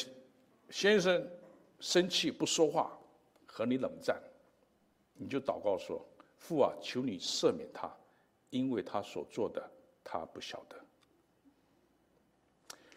[0.69, 1.29] 先生
[1.79, 2.97] 生气不说话，
[3.45, 4.19] 和你冷战，
[5.13, 6.03] 你就祷告说
[6.37, 7.91] ：“父啊，求你赦免他，
[8.49, 9.69] 因为他所做的
[10.03, 10.75] 他不晓得。”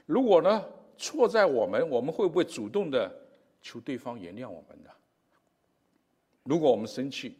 [0.06, 0.64] 如果呢，
[0.96, 3.10] 错在我们，我们会不会主动的
[3.60, 4.90] 求对方原谅我们呢？
[6.42, 7.36] 如果我们生气、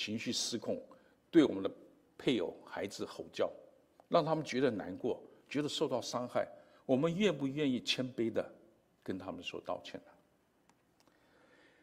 [0.00, 0.82] 情绪失控，
[1.30, 1.70] 对我们的
[2.16, 3.52] 配偶、孩子吼叫，
[4.08, 6.48] 让他们觉得难过，觉得受到伤害。
[6.86, 8.50] 我们愿不愿意谦卑的
[9.02, 10.10] 跟他们说道歉呢？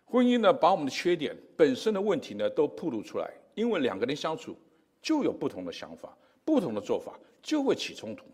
[0.03, 4.57] 婚姻呢，把我们的缺点本身的问题呢都暴露出来，因为两个人相处
[4.99, 8.25] 就有不同的想法、不同的做法，就会起冲突。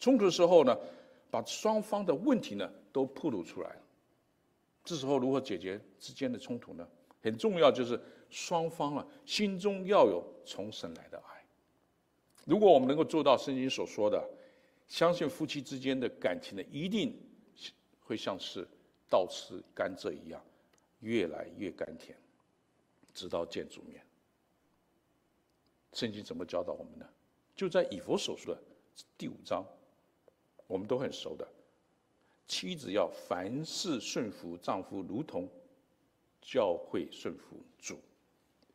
[0.00, 0.76] 冲突的时候呢，
[1.30, 3.76] 把双方的问题呢都暴露出来。
[4.82, 6.84] 这时候如何解决之间的冲突呢？
[7.22, 11.44] 很重要，就是双方啊心中要有从神来的爱。
[12.44, 14.28] 如果我们能够做到圣经所说的。
[14.88, 17.14] 相信夫妻之间的感情呢，一定
[18.00, 18.66] 会像是
[19.06, 20.42] 倒吃甘蔗一样，
[21.00, 22.16] 越来越甘甜，
[23.12, 24.02] 直到见主面。
[25.92, 27.06] 圣经怎么教导我们呢？
[27.54, 28.58] 就在以弗所书的
[29.18, 29.62] 第五章，
[30.66, 31.46] 我们都很熟的。
[32.46, 35.46] 妻子要凡事顺服丈夫，如同
[36.40, 37.98] 教会顺服主，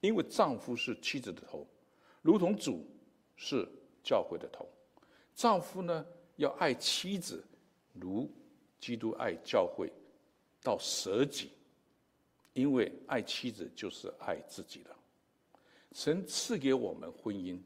[0.03, 1.65] 因为丈夫是妻子的头，
[2.21, 2.85] 如同主
[3.37, 3.65] 是
[4.03, 4.67] 教会的头。
[5.33, 7.41] 丈夫呢，要爱妻子，
[7.93, 8.29] 如
[8.81, 9.89] 基督爱教会，
[10.61, 11.51] 到舍己，
[12.51, 14.93] 因为爱妻子就是爱自己的。
[15.93, 17.57] 神赐给我们婚姻，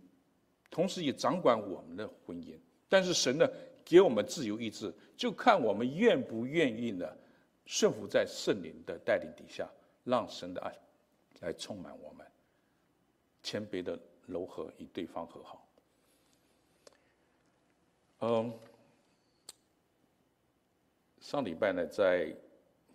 [0.70, 2.56] 同时也掌管我们的婚姻。
[2.88, 3.50] 但是神呢，
[3.84, 7.12] 给我们自由意志，就看我们愿不愿意呢，
[7.66, 9.68] 顺服在圣灵的带领底下，
[10.04, 10.72] 让神的爱
[11.42, 12.26] 来充满我们，
[13.44, 15.68] 谦卑的柔和与对方和好。
[18.20, 18.54] 嗯，
[21.20, 22.36] 上礼拜呢，在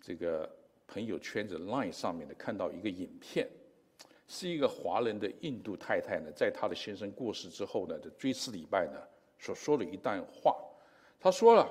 [0.01, 0.49] 这个
[0.87, 3.49] 朋友圈子 Line 上面呢，看到一个影片。
[4.25, 8.99] 是一个华人的印度太太呢，在她的先生过世之后呢，的追思礼拜呢，
[9.37, 10.57] 所说的一段话。
[11.19, 11.69] 她说了：“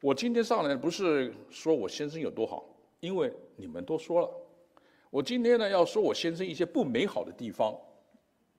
[0.00, 2.64] 我今天上来不是说我先生有多好，
[3.00, 4.47] 因为你们都说了。
[5.10, 7.76] 我今天呢，要说我先生一些不美好的地方。”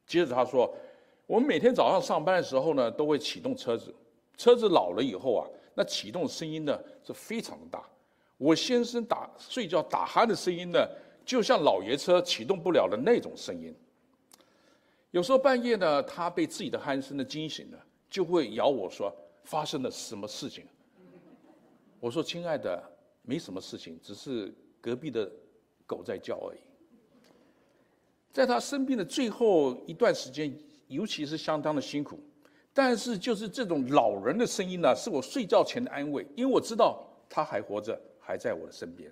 [0.06, 0.74] 接着他说
[1.28, 3.94] ：“我们每天早上上班的时候呢，都会启动车子，
[4.38, 7.84] 车子老了以后啊，那启动声音呢是非常的大。
[8.38, 10.80] 我先生打睡觉打鼾的声音呢。”
[11.26, 13.72] 就像老爷车启动不了的那种声音。
[15.12, 17.78] 有时候半夜呢，他被自己的鼾声呢惊醒了，
[18.10, 20.66] 就会咬我说：“发生了什么事情？”
[22.02, 22.82] 我说：“亲爱的，
[23.22, 25.32] 没什么事情，只是隔壁的
[25.90, 26.60] 狗在叫而已。”
[28.32, 30.56] 在他生病的最后一段时间，
[30.88, 32.20] 尤其是相当的辛苦，
[32.72, 39.12] 但是就是这种老人的声音呢，是我睡觉前的安慰，因为我知道他还活着，还在我的身边。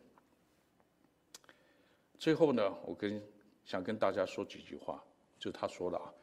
[2.19, 3.19] 最后呢，我跟
[3.65, 5.03] 想跟大家说几句话，
[5.39, 6.13] 就他说的啊，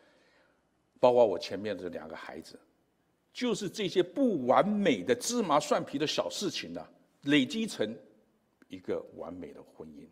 [1.00, 2.58] 包括我前面的两个孩子，
[3.32, 6.88] 就是这些不完美的芝麻蒜皮的小事情呢，
[7.22, 7.92] 累积成
[8.68, 10.06] 一个完美的婚姻。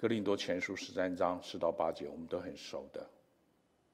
[0.00, 3.06] 格林多前书十三章十到八节，我们都很熟的，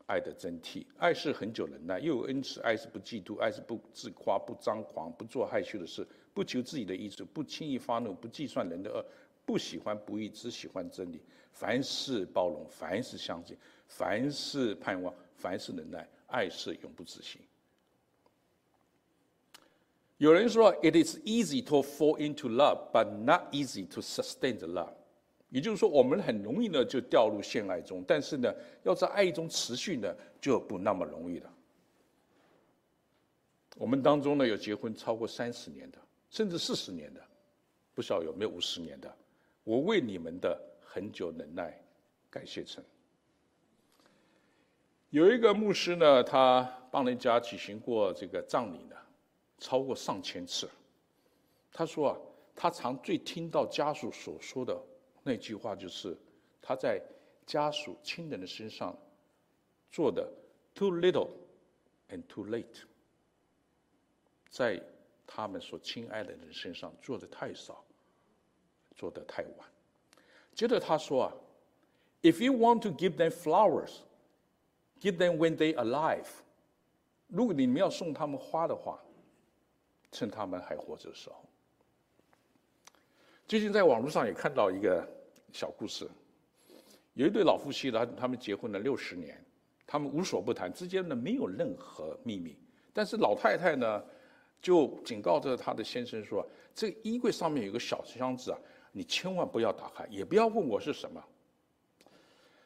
[0.06, 6.06] 爱的真谛，爱是恒久忍耐，又有恩慈；爱是不嫉妒，爱是不自夸，不张狂，不做害羞的事。
[6.32, 9.04] 不求自己的益处，不轻易发怒，不计算人的恶，
[9.44, 11.20] 不喜欢不义，只喜欢真理。
[11.50, 16.08] 凡事包容，凡事相信，凡事盼望，凡事忍耐。
[16.28, 17.40] 爱是永不止息。
[20.18, 24.94] 有人说，It is easy to fall into love, but not easy to sustain the love。
[25.56, 31.50] 也就是说，我们很容易呢就掉入陷爱中，但是呢，要在爱中持续呢就不那么容易了。
[33.78, 35.98] 我们当中呢有结婚超过三十年的。
[36.28, 37.24] 甚至四十年的，
[37.94, 39.16] 不晓得有没有五十年的，
[39.64, 41.80] 我为你们的恒久忍耐
[42.28, 42.84] 感谢神。
[45.08, 48.96] 有一个牧师呢，他帮人家举行过这个葬礼呢，
[49.56, 50.68] 超过上千次。
[51.72, 52.18] 他说啊，
[52.54, 54.78] 他常最听到家属所说的
[55.26, 56.16] 那句话就是，
[56.62, 57.02] 他在
[57.44, 58.96] 家属亲人的身上
[59.90, 60.32] 做的
[60.72, 61.30] too little
[62.08, 62.84] and too late，
[64.48, 64.80] 在。
[65.28, 67.84] 他们所亲爱的人身上做的太少，
[68.94, 69.68] 做的太晚。
[70.54, 71.34] 接着他说啊
[72.22, 74.02] ，If you want to give them flowers,
[75.00, 76.28] give them when they alive。
[77.26, 79.02] 如果你们要送他们花的话，
[80.12, 81.44] 趁他们还活着的时候。
[83.48, 85.04] 最近在网络上也看到一个
[85.56, 86.06] 小故事，
[87.14, 89.42] 有一对老夫妻呢，他们结婚了六十年，
[89.86, 92.54] 他们无所不谈，之间呢没有任何秘密，
[92.92, 94.04] 但是老太太呢。
[94.62, 98.58] 就警告着他的先生说：“这衣柜上面有个小箱子啊，
[98.90, 101.22] 你千万不要打开，也不要问我是什么。”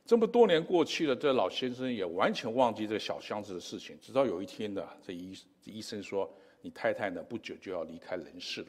[0.06, 3.98] 这么多年过去了，这老先生也完全忘记这小箱子的事情。
[4.00, 8.68] 直到有一天呢，这医医生说：“你太太呢，不久就要离开人世了。”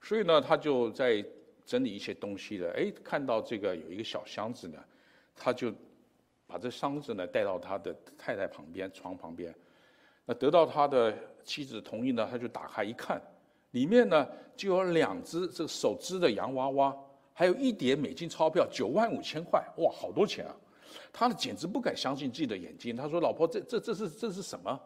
[0.00, 1.22] 所以呢，他就在
[1.66, 2.70] 整理一些东西的。
[2.72, 4.78] 哎，看到这个有一个小箱子呢，
[5.34, 5.70] 他就
[6.46, 9.54] 把这箱子呢带到他的太太旁边床旁边。
[10.24, 11.14] 那得到他的
[11.44, 13.20] 妻子同意呢，他就打开一看，
[13.72, 16.96] 里面呢就有两只这个手织的洋娃娃，
[17.32, 20.56] 还有一叠美金钞票，九万五千块，哇，好多钱啊！
[21.12, 22.96] 他呢简直不敢相信自己的眼睛。
[22.96, 24.80] 他说：“老婆，这这这是这是什么？”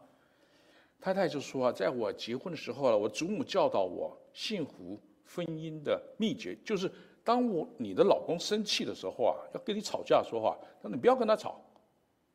[1.01, 5.01] 太太就说：“啊，在我结婚的时候啊，我祖母教导我幸福
[5.35, 6.91] 婚姻的秘诀，就是
[7.23, 11.61] 当我你的老公生气的时候啊，要跟你吵架说话，他说你不要跟他吵。”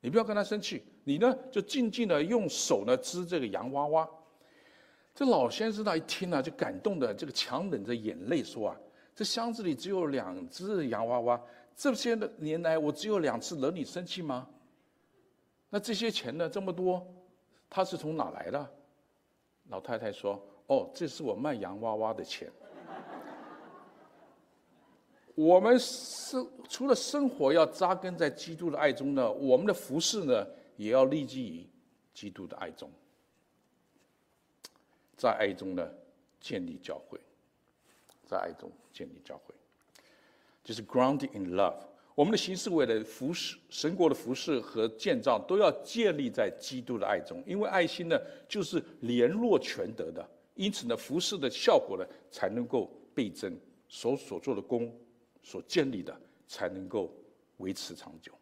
[0.02, 4.08] 你不要跟他生气，你呢就静静的用手呢织这个洋娃娃。
[5.16, 8.78] 这老先生呢一听呢、啊，就感动的这个强忍着眼泪说啊
[9.16, 11.42] ：“这箱子里只有两只洋娃娃，
[11.76, 14.48] 这些的年来我只有两次惹你生气吗？
[15.72, 16.48] 那这些钱呢？
[16.48, 17.04] 这么多，
[17.68, 18.70] 他是从哪来的？”
[19.70, 22.52] 老太太说：“哦，这是我卖洋娃娃的钱。
[25.36, 31.68] 我们生除了生活要扎根在基督的爱中呢，我们的服饰呢，也要立基于
[32.14, 32.90] 基督的爱中。”
[35.18, 35.90] 在爱中呢，
[36.40, 37.18] 建立教会；
[38.26, 39.54] 在爱中建立教会，
[40.64, 41.76] 就是 grounded in love。
[42.16, 47.44] 我们的行事为了服侍神国的服侍和建造，都要建立在基督的爱中。
[47.46, 48.18] 因为爱心呢，
[48.48, 50.26] 就是联络全德的，
[50.56, 53.58] 因此呢，服侍的效果呢，才能够倍增。
[53.88, 54.92] 所所做的工，
[55.46, 57.14] 所建立的，才能够
[57.58, 58.34] 维持长久。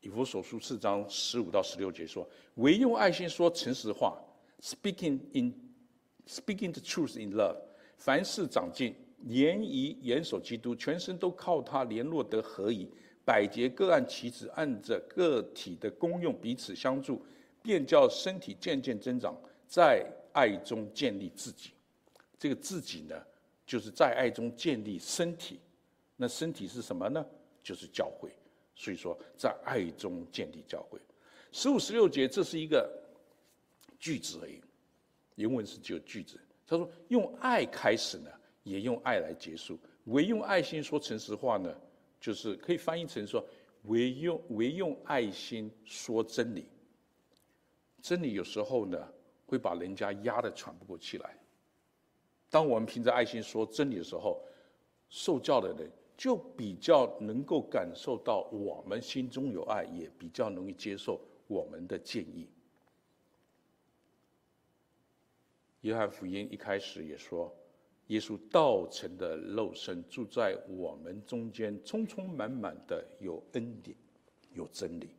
[0.00, 4.20] 以弗所书四章十五到十六节说：“唯用爱心说诚实话。”
[4.60, 5.54] Speaking in,
[6.26, 7.56] speaking the truth in love，
[7.96, 8.92] 凡事长进，
[9.24, 12.90] 严以严守基督，全身都靠他联络得合宜，
[13.24, 17.24] 百节各按其职，按着个体的功用彼此相助，
[17.62, 19.36] 便叫身体渐渐增长，
[19.68, 21.70] 在爱中建立自己。
[22.36, 23.14] 这个自己呢，
[23.64, 25.60] 就是在爱中建立身体。
[26.18, 27.24] 那身体是什么呢？
[27.62, 28.30] 就是教会。
[28.74, 31.00] 所以说，在爱中建立教会。
[31.52, 32.86] 十五、十六节，这是一个。
[34.00, 34.62] 句子而已，
[35.34, 36.38] 原文是只有句子。
[36.64, 38.30] 他说：“用爱开始呢，
[38.62, 39.76] 也用爱来结束。
[40.04, 41.76] 唯用爱心说诚实话呢，
[42.20, 43.44] 就是可以翻译成说：
[43.86, 46.68] 唯用唯用爱心说真理。
[48.00, 49.12] 真理有时候呢，
[49.44, 51.36] 会把人家压得喘不过气来。
[52.48, 54.40] 当我们凭着爱心说真理的时候，
[55.08, 62.48] 受教的人就比较能够感受到我们心中有爱，也比较容易接受我们的建议。”
[65.82, 67.54] 约翰福音一开始也说，
[68.08, 73.96] 耶稣道成的肉身住在我们中间，充充满满的有恩典，
[74.52, 75.10] 有真理。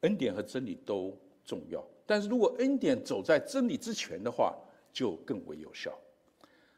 [0.00, 1.16] 恩典和真理都
[1.46, 4.54] 重要，但是如果恩典走在真理之前的话，
[4.92, 5.98] 就更为有效。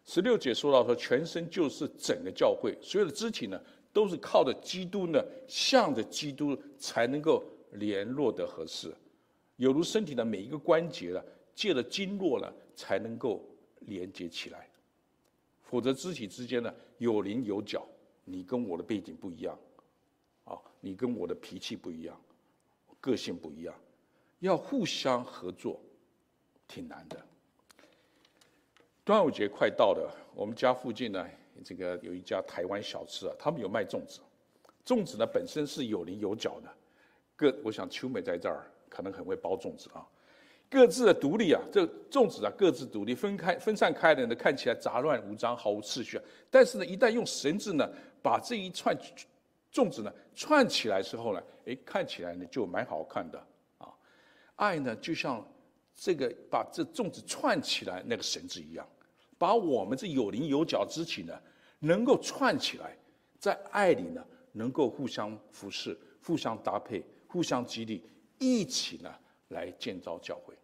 [0.05, 3.61] 十六节说到说，全身就是整个教会，所有的肢体呢，
[3.93, 7.43] 都是靠着基督呢，向着基督才能够
[7.73, 8.95] 联络得合适，
[9.57, 11.25] 有如身体的每一个关节了。
[11.55, 13.41] 借了经络呢，才能够
[13.83, 14.69] 连接起来，
[15.63, 17.87] 否则肢体之间呢，有棱有角，
[18.25, 19.57] 你跟我的背景不一样，
[20.47, 22.21] 啊，你跟我的脾气不一样，
[23.01, 23.73] 个性不一样，
[24.41, 25.81] 要互相合作，
[26.67, 27.25] 挺难的。
[29.05, 31.29] 端午节快到了，我们家附近呢，
[31.63, 34.21] 这个有一家台湾小吃啊，他们有卖粽子，
[34.83, 36.71] 粽子呢本身是有棱有角的，
[37.37, 40.09] 各我想秋美在这儿可能很会包粽子啊。
[40.71, 46.25] 各自的独立啊，这粽子啊，各自独立，分开分散开的呢，看起来杂乱无章，毫无秩序啊。
[46.51, 47.87] 但是呢，一旦用绳子呢，
[48.23, 48.97] 把这一串
[49.71, 53.39] 粽子呢串起来之后呢，哎，看起来呢就蛮好看的
[53.77, 53.93] 啊。
[54.57, 55.47] 爱呢，就像
[55.95, 58.89] 这个把这粽子串起来那个绳子一样，
[59.39, 61.41] 把我们这有棱有角肢体呢，
[61.81, 62.97] 能够串起来，
[63.39, 68.03] 在爱里呢，能够互相扶持、互相搭配、互相激励，
[68.39, 69.15] 一起呢
[69.49, 70.55] 来建造教会。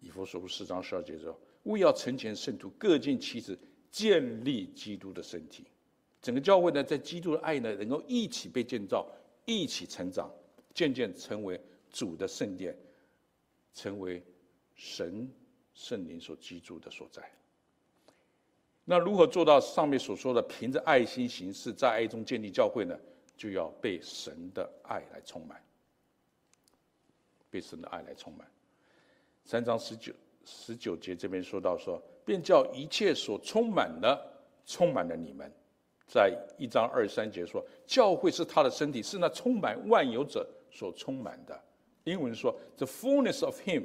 [0.00, 3.58] 以弗所书四章十二节说：“为要成全圣徒，各尽其职，
[3.90, 5.64] 建立基督的身体。
[6.20, 9.06] 整个教会呢，在基督的爱呢，能够一起被建造，
[9.46, 10.30] 一起成长，
[10.74, 11.58] 渐渐成为
[11.90, 12.76] 主的圣殿，
[13.72, 14.22] 成为
[14.74, 15.30] 神
[15.74, 17.22] 圣灵所居住的所在。
[18.84, 22.98] 那如何做到上面所说的，凭着爱心行事，在爱中建立教会呢？
[23.36, 25.60] 就要被神的爱来充满，
[27.50, 28.46] 被神的爱来充满。”
[29.44, 30.12] 三章十九
[30.44, 34.16] 十九节这边说到说，便叫一切所充满的
[34.64, 35.50] 充满了你们。
[36.06, 41.60] 在一章二三节说，教会是他的身体，是那充满万有者所充满的。
[42.04, 43.82] 英文说，the fullness of him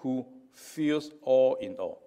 [0.00, 1.98] who fills all in all。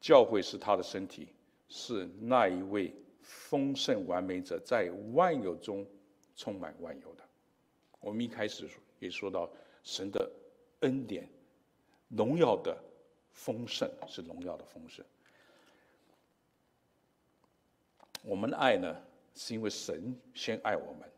[0.00, 1.28] 教会是他的身体，
[1.68, 5.86] 是那一位丰盛完美者，在万有中
[6.34, 7.24] 充满万有的。
[8.00, 9.08] 我们一开始也。
[9.10, 9.48] 说到
[9.84, 10.30] 神的
[10.80, 11.28] 恩典，
[12.08, 12.76] 荣耀的
[13.30, 15.04] 丰盛是荣耀的丰盛。
[18.24, 18.96] 我们的爱呢，
[19.34, 21.08] 是因为神先爱我们，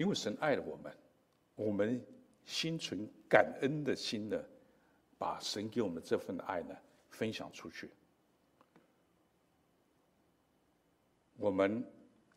[0.00, 0.90] 因为神爱了我们，
[1.56, 2.02] 我们
[2.46, 4.42] 心存感恩的心呢，
[5.18, 6.74] 把神给我们这份爱呢
[7.10, 7.90] 分享出去。
[11.36, 11.84] 我们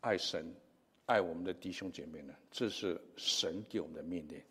[0.00, 0.54] 爱神，
[1.06, 2.34] 爱我们的弟兄姐妹呢？
[2.50, 4.42] 这是神给我们的命令。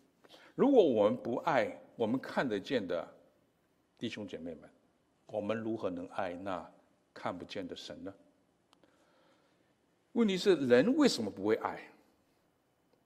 [0.56, 3.08] 如果我们不爱我们看得见的
[3.96, 4.68] 弟兄姐妹们，
[5.26, 6.68] 我们如何能爱那
[7.12, 8.12] 看不见的神呢？
[10.14, 11.80] 问题是人为什么不会爱？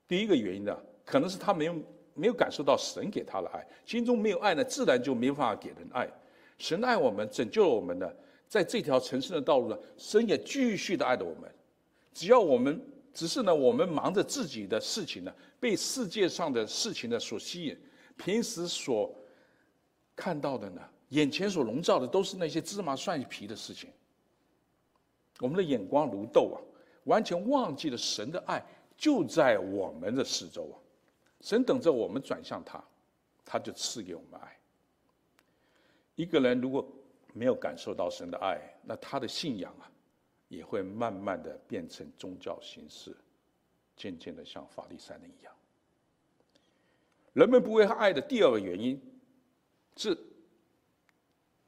[0.09, 1.75] 第一个原因呢，可能是他没有
[2.15, 6.09] 没有感受到神给他的爱，心中没有爱呢，自然就没办法给人爱。
[6.57, 8.11] 神爱我们，拯救了我们呢，
[8.49, 11.49] 在这条成圣的道路呢，神也继续的爱着我们。
[12.15, 12.81] 只要我们
[13.13, 17.79] 只是呢，我们忙着自己的事情呢，被世界上的事情呢所吸引，
[18.17, 19.15] 平时所
[20.17, 20.81] 看到的呢，
[21.11, 23.91] 眼前所笼罩的都是那些芝麻蒜皮的事情。
[25.39, 26.59] 我们的眼光如豆啊。
[27.05, 28.63] 完全忘记了神的爱
[28.99, 30.76] 就在我们的四周啊！
[31.40, 32.82] 神等着我们转向他，
[33.44, 34.59] 他就赐给我们爱。
[36.16, 36.84] 一个人如果
[37.32, 39.88] 没有感受到神的爱，那他的信仰啊，
[40.49, 43.16] 也会慢慢的变成宗教形式，
[43.96, 45.55] 渐渐的像法利赛人一样。
[47.34, 49.01] 人们不会爱的第二个原因
[49.96, 50.18] 是，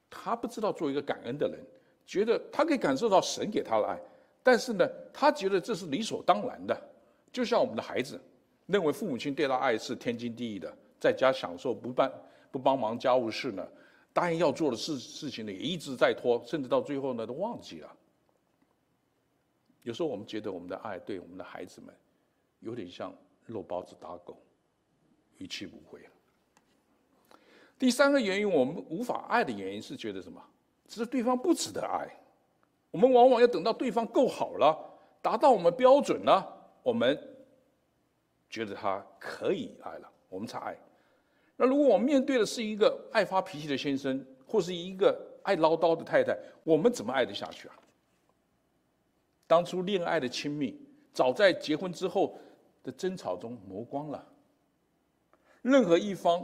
[0.09, 1.65] 他不知道做一个感恩的人，
[2.05, 3.97] 觉得他可以感受到神给他的爱。
[4.43, 6.90] 但是呢，他觉得这是理所当然的，
[7.31, 8.19] 就像我们的孩子，
[8.65, 12.11] 认为父母亲对他爱是天经地义的，在家享受不办
[12.51, 13.67] 不帮忙家务事呢，
[14.11, 17.91] 答应要做的事事情呢也一直在拖，甚至到最后呢都忘记了。
[19.83, 21.95] 有时候我们觉得我们的爱对我们的孩子们，
[22.59, 23.13] 有点像
[23.45, 24.37] 肉包子打狗，
[25.37, 26.09] 于去不回了。
[27.79, 30.39] 第三个原因，我们无法爱的原因是觉得什么？
[30.87, 32.07] 只是对方不值得爱。
[32.91, 34.77] 我们往往要等到对方够好了，
[35.21, 37.17] 达到我们标准了，我们
[38.49, 40.77] 觉得他可以爱了，我们才爱。
[41.55, 47.75] 那如果我们面对的是一个爱发脾气的先生，或是一个爱唠叨的太太，我们怎么爱得下去啊？
[49.47, 50.79] 当初恋爱的亲密，
[51.13, 52.37] 早在结婚之后
[52.83, 54.27] 的争吵中磨光了。
[55.61, 56.43] 任何一方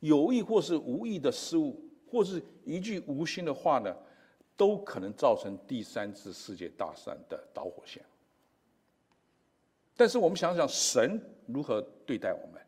[0.00, 3.94] 有意或是无意的失误，或是一句无心的话呢，
[4.56, 8.02] 都可能造成第三次世界大战的导火线。
[9.96, 12.60] 但是我们想想，神如何对待我们？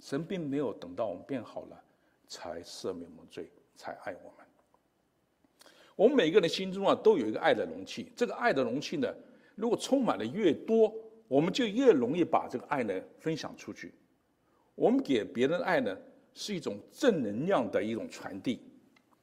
[0.00, 1.80] 神并没有等到我们变好了
[2.26, 4.46] 才赦免我们罪，才爱我们。
[5.94, 8.10] 我们每个人心中啊，都有一个爱的容器。
[8.16, 9.14] 这个爱的容器呢，
[9.54, 10.92] 如果充满的越多，
[11.28, 13.92] 我们就越容易把这个爱呢分享出去。
[14.74, 15.96] 我们给别人的爱呢，
[16.34, 18.60] 是一种正能量的一种传递，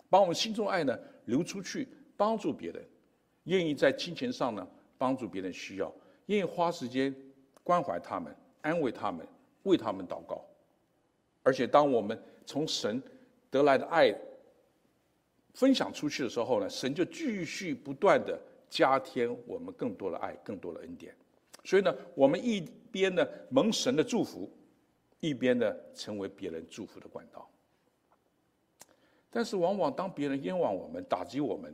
[0.09, 1.87] 把我们心中爱呢流出去。
[2.15, 2.85] 帮助别人，
[3.45, 5.89] 愿意在金钱上呢帮助别人需要，
[6.25, 7.15] 愿意花时间
[7.69, 9.23] 关怀他们、安慰他们、
[9.61, 10.43] 为他们祷告。
[11.43, 12.99] 而且，当我们从神
[13.51, 14.11] 得来的爱
[15.53, 18.41] 分享出去的时候呢，神就继续不断的
[18.71, 21.15] 加添我们更多的爱、更多的恩典。
[21.63, 22.59] 所以呢，我们一
[22.91, 24.49] 边呢蒙神的祝福，
[25.19, 27.47] 一边呢成为别人祝福的管道。
[29.29, 31.71] 但是，往往当别人冤枉我们、打击我们，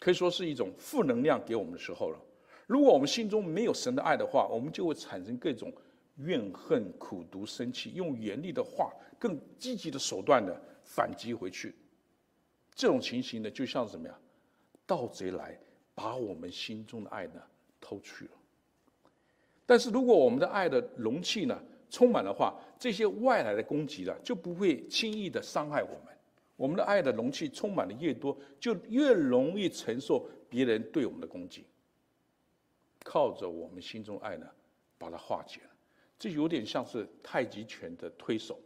[0.00, 2.18] 可以说是一种负能量给我们的时候了。
[2.66, 5.72] 如果我们心中没有神的爱的话，我们就会产生各种
[6.16, 11.74] 怨恨、苦毒、生气，用严厉的话、更积极的手段的反击回去。
[12.74, 14.18] 这种情形呢，就像什么呀？
[14.86, 15.58] 盗贼来
[15.94, 17.42] 把我们心中的爱呢
[17.80, 18.32] 偷去了。
[19.64, 21.58] 但是如果我们的爱的容器呢
[21.88, 26.14] 充满的话，这些外来的攻击呢就不会轻易的伤害我们。
[26.56, 31.64] 我们的爱的容器充满的越多，就越容易承受别人对我们的攻击。
[33.04, 34.50] 靠着我们心中爱呢，
[34.98, 35.70] 把它化解了。
[36.18, 38.58] 这有点像是太极拳的推手。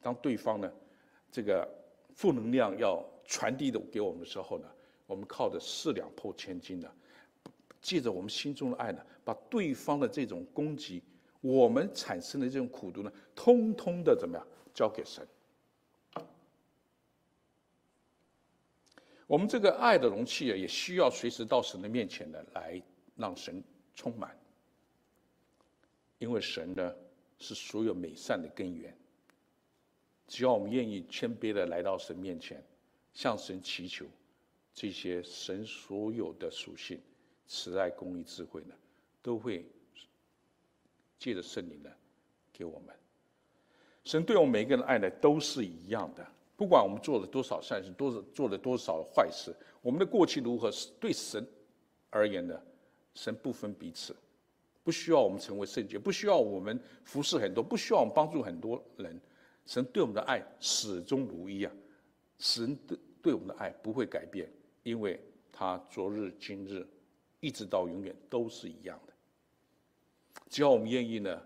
[0.00, 0.72] 当对方呢，
[1.30, 1.68] 这个
[2.14, 4.68] 负能量要传递的给我们的时候呢，
[5.06, 6.90] 我们靠着四两拨千斤的，
[7.82, 11.02] 借着我们心中的爱呢，把对方的这种攻击，
[11.40, 15.26] 我们产生的这种苦毒呢，通通的怎么样交给神。
[19.26, 22.82] 我们这个爱的容器啊，也需要随时到神的面前呢，来
[23.20, 23.62] 让神
[23.94, 24.36] 充满。
[26.18, 26.94] 因为神呢，
[27.38, 28.96] 是所有美善的根源。
[30.26, 32.62] 只要我们愿意谦卑的来到神面前，
[33.12, 34.06] 向神祈求，
[34.72, 37.00] 这些神所有的属性，
[37.46, 38.74] 慈爱、公义、智慧呢，
[39.22, 39.66] 都会
[41.18, 41.90] 借着圣灵呢，
[42.52, 42.94] 给我们。
[44.04, 46.26] 神对我们每一个人的爱呢，都是一样的。
[46.56, 51.44] 不管我们做了多少善事，多做了多少坏事，我们的过去如何，对神
[52.10, 52.62] 而言呢？
[53.20, 54.16] 神不分彼此，
[54.82, 59.20] 不需要我们成为圣洁，不需要我们服侍很多，不需要我们帮助很多人。
[59.66, 61.70] 神对我们的爱始终如一啊！
[62.38, 64.50] 神对对我们的爱不会改变，
[64.82, 65.20] 因为
[65.52, 66.86] 他昨日、今日，
[67.40, 69.12] 一直到永远都是一样的。
[70.48, 71.42] 只要我们愿意呢，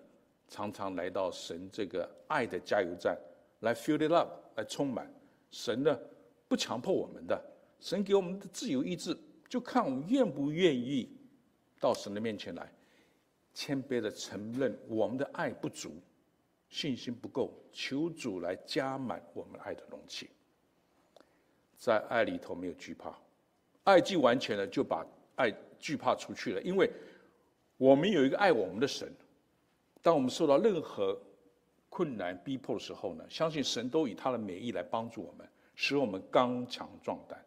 [0.47, 3.19] 常常来到神这个爱的加油站
[3.63, 5.13] 来 fill it up，来充满。
[5.51, 5.99] 神呢
[6.47, 7.45] 不强迫我们的，
[7.81, 9.19] 神给我们的自由意志，
[9.49, 11.11] 就看我们愿不愿意
[11.85, 12.73] 到神的面前来，
[13.53, 16.01] 谦卑的承认我们的爱不足，
[16.71, 20.31] 信心不够，求主来加满我们爱的容器。
[21.77, 23.15] 在爱里头没有惧怕，
[23.83, 25.05] 爱既完全了，就把
[25.37, 26.91] 爱惧怕出去了，因为。
[27.77, 29.13] 我们有一个爱我们的神，
[30.01, 31.21] 当我们受到任何
[31.89, 37.45] 困难逼迫的时候呢，相信神都以他的美意来帮助我们，使我们刚强壮胆，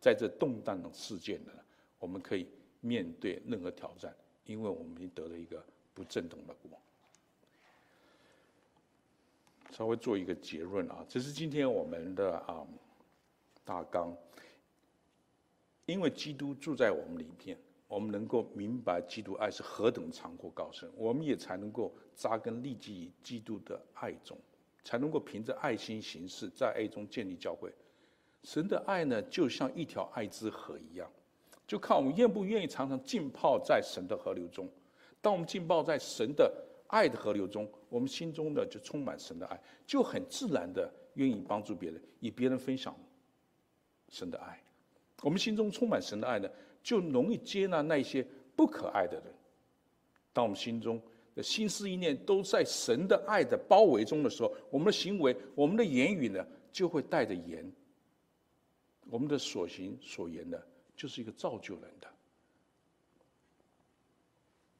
[0.00, 1.52] 在这动荡的世界呢，
[1.98, 2.48] 我们可以
[2.86, 4.14] 面对任何挑战，
[4.44, 6.70] 因为我们已经得了一个不震动的国。
[9.72, 12.66] 稍微做一个结论啊，这是今天我们的啊
[13.64, 14.16] 大纲，
[15.86, 17.58] 因为基督住在我们里面。
[17.88, 24.36] 我们能够明白基督爱是何等长阔高深，我们也才能够扎根立基于基督的爱中，
[24.82, 27.72] 才能够凭着爱心行事，在爱中建立教会。
[28.42, 31.08] 神的爱呢，就像一条爱之河一样，
[31.66, 34.68] 就看我们愿不愿意常常浸泡在神的河流中。
[35.20, 36.52] 当我们浸泡在神的
[36.86, 42.96] 爱的河流中，我们心中呢就充满神的爱，就很自然的愿意帮助别人，与别人分享
[44.08, 44.62] 神的爱。
[45.22, 46.48] 我们心中充满神的爱呢，
[46.82, 49.34] 就容易接纳那些不可爱的人。
[50.32, 51.02] 当我们心中
[51.34, 57.68] 的心思意念都在神的爱的包围中的时候，我们的行为、我们的言语呢，就会带着盐。
[59.08, 60.58] 我们的所行所言呢，
[60.96, 62.08] 就是一个造就人的，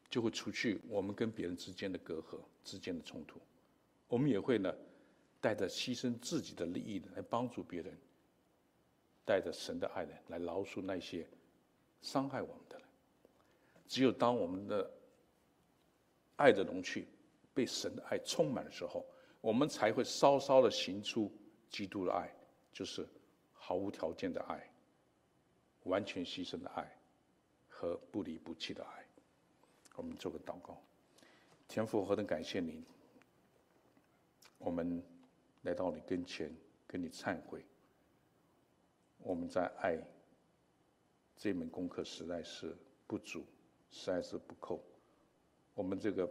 [0.09, 3.39] 就会除去我们跟别人之间的隔阂、之间的冲突。
[4.09, 4.75] 我们也会呢，
[5.41, 7.97] 带着牺牲自己的利益来帮助别人，
[9.25, 11.27] 带着神的爱呢，来饶恕那些。
[12.03, 12.87] 伤害我们的人，
[13.89, 14.89] 只有当我们的
[16.37, 17.09] 爱的容器
[17.53, 19.05] 被神的爱充满的时候，
[19.41, 21.33] 我们才会稍稍的行出
[21.69, 22.33] 基督的爱，
[22.73, 23.05] 就是
[23.53, 24.71] 毫无条件的爱，
[25.87, 26.89] 完全牺牲的爱
[27.68, 29.05] 和不离不弃的爱。
[29.97, 30.80] 我们做个祷告，
[31.66, 32.84] 天父何等感谢您，
[34.59, 35.03] 我们
[35.62, 36.55] 来到你跟前，
[36.87, 37.64] 跟你忏悔，
[39.18, 39.99] 我们在爱。
[41.39, 42.74] 这门功课实在是
[43.07, 43.45] 不足，
[43.91, 44.82] 实在是不够。
[45.74, 46.26] 我们这个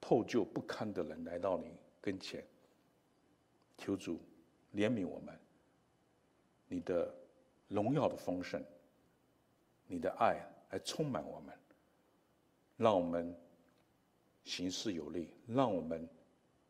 [0.00, 2.42] 破旧不堪的人来到你跟前，
[3.76, 4.18] 求主
[4.74, 5.38] 怜悯我们。
[6.66, 7.14] 你的
[7.68, 8.62] 荣耀的丰盛，
[9.86, 10.40] 你的爱
[10.70, 11.56] 来充满我们，
[12.76, 13.34] 让我们
[14.44, 16.08] 行事有力，让我们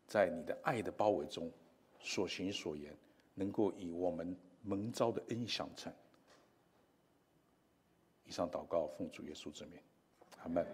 [0.05, 1.51] 在你的爱的包围中
[1.99, 2.95] 所行所言，
[3.35, 5.93] 能够以我们蒙召的恩相称。
[8.25, 9.79] 以上祷告，奉主耶稣之名，
[10.39, 10.65] 阿门。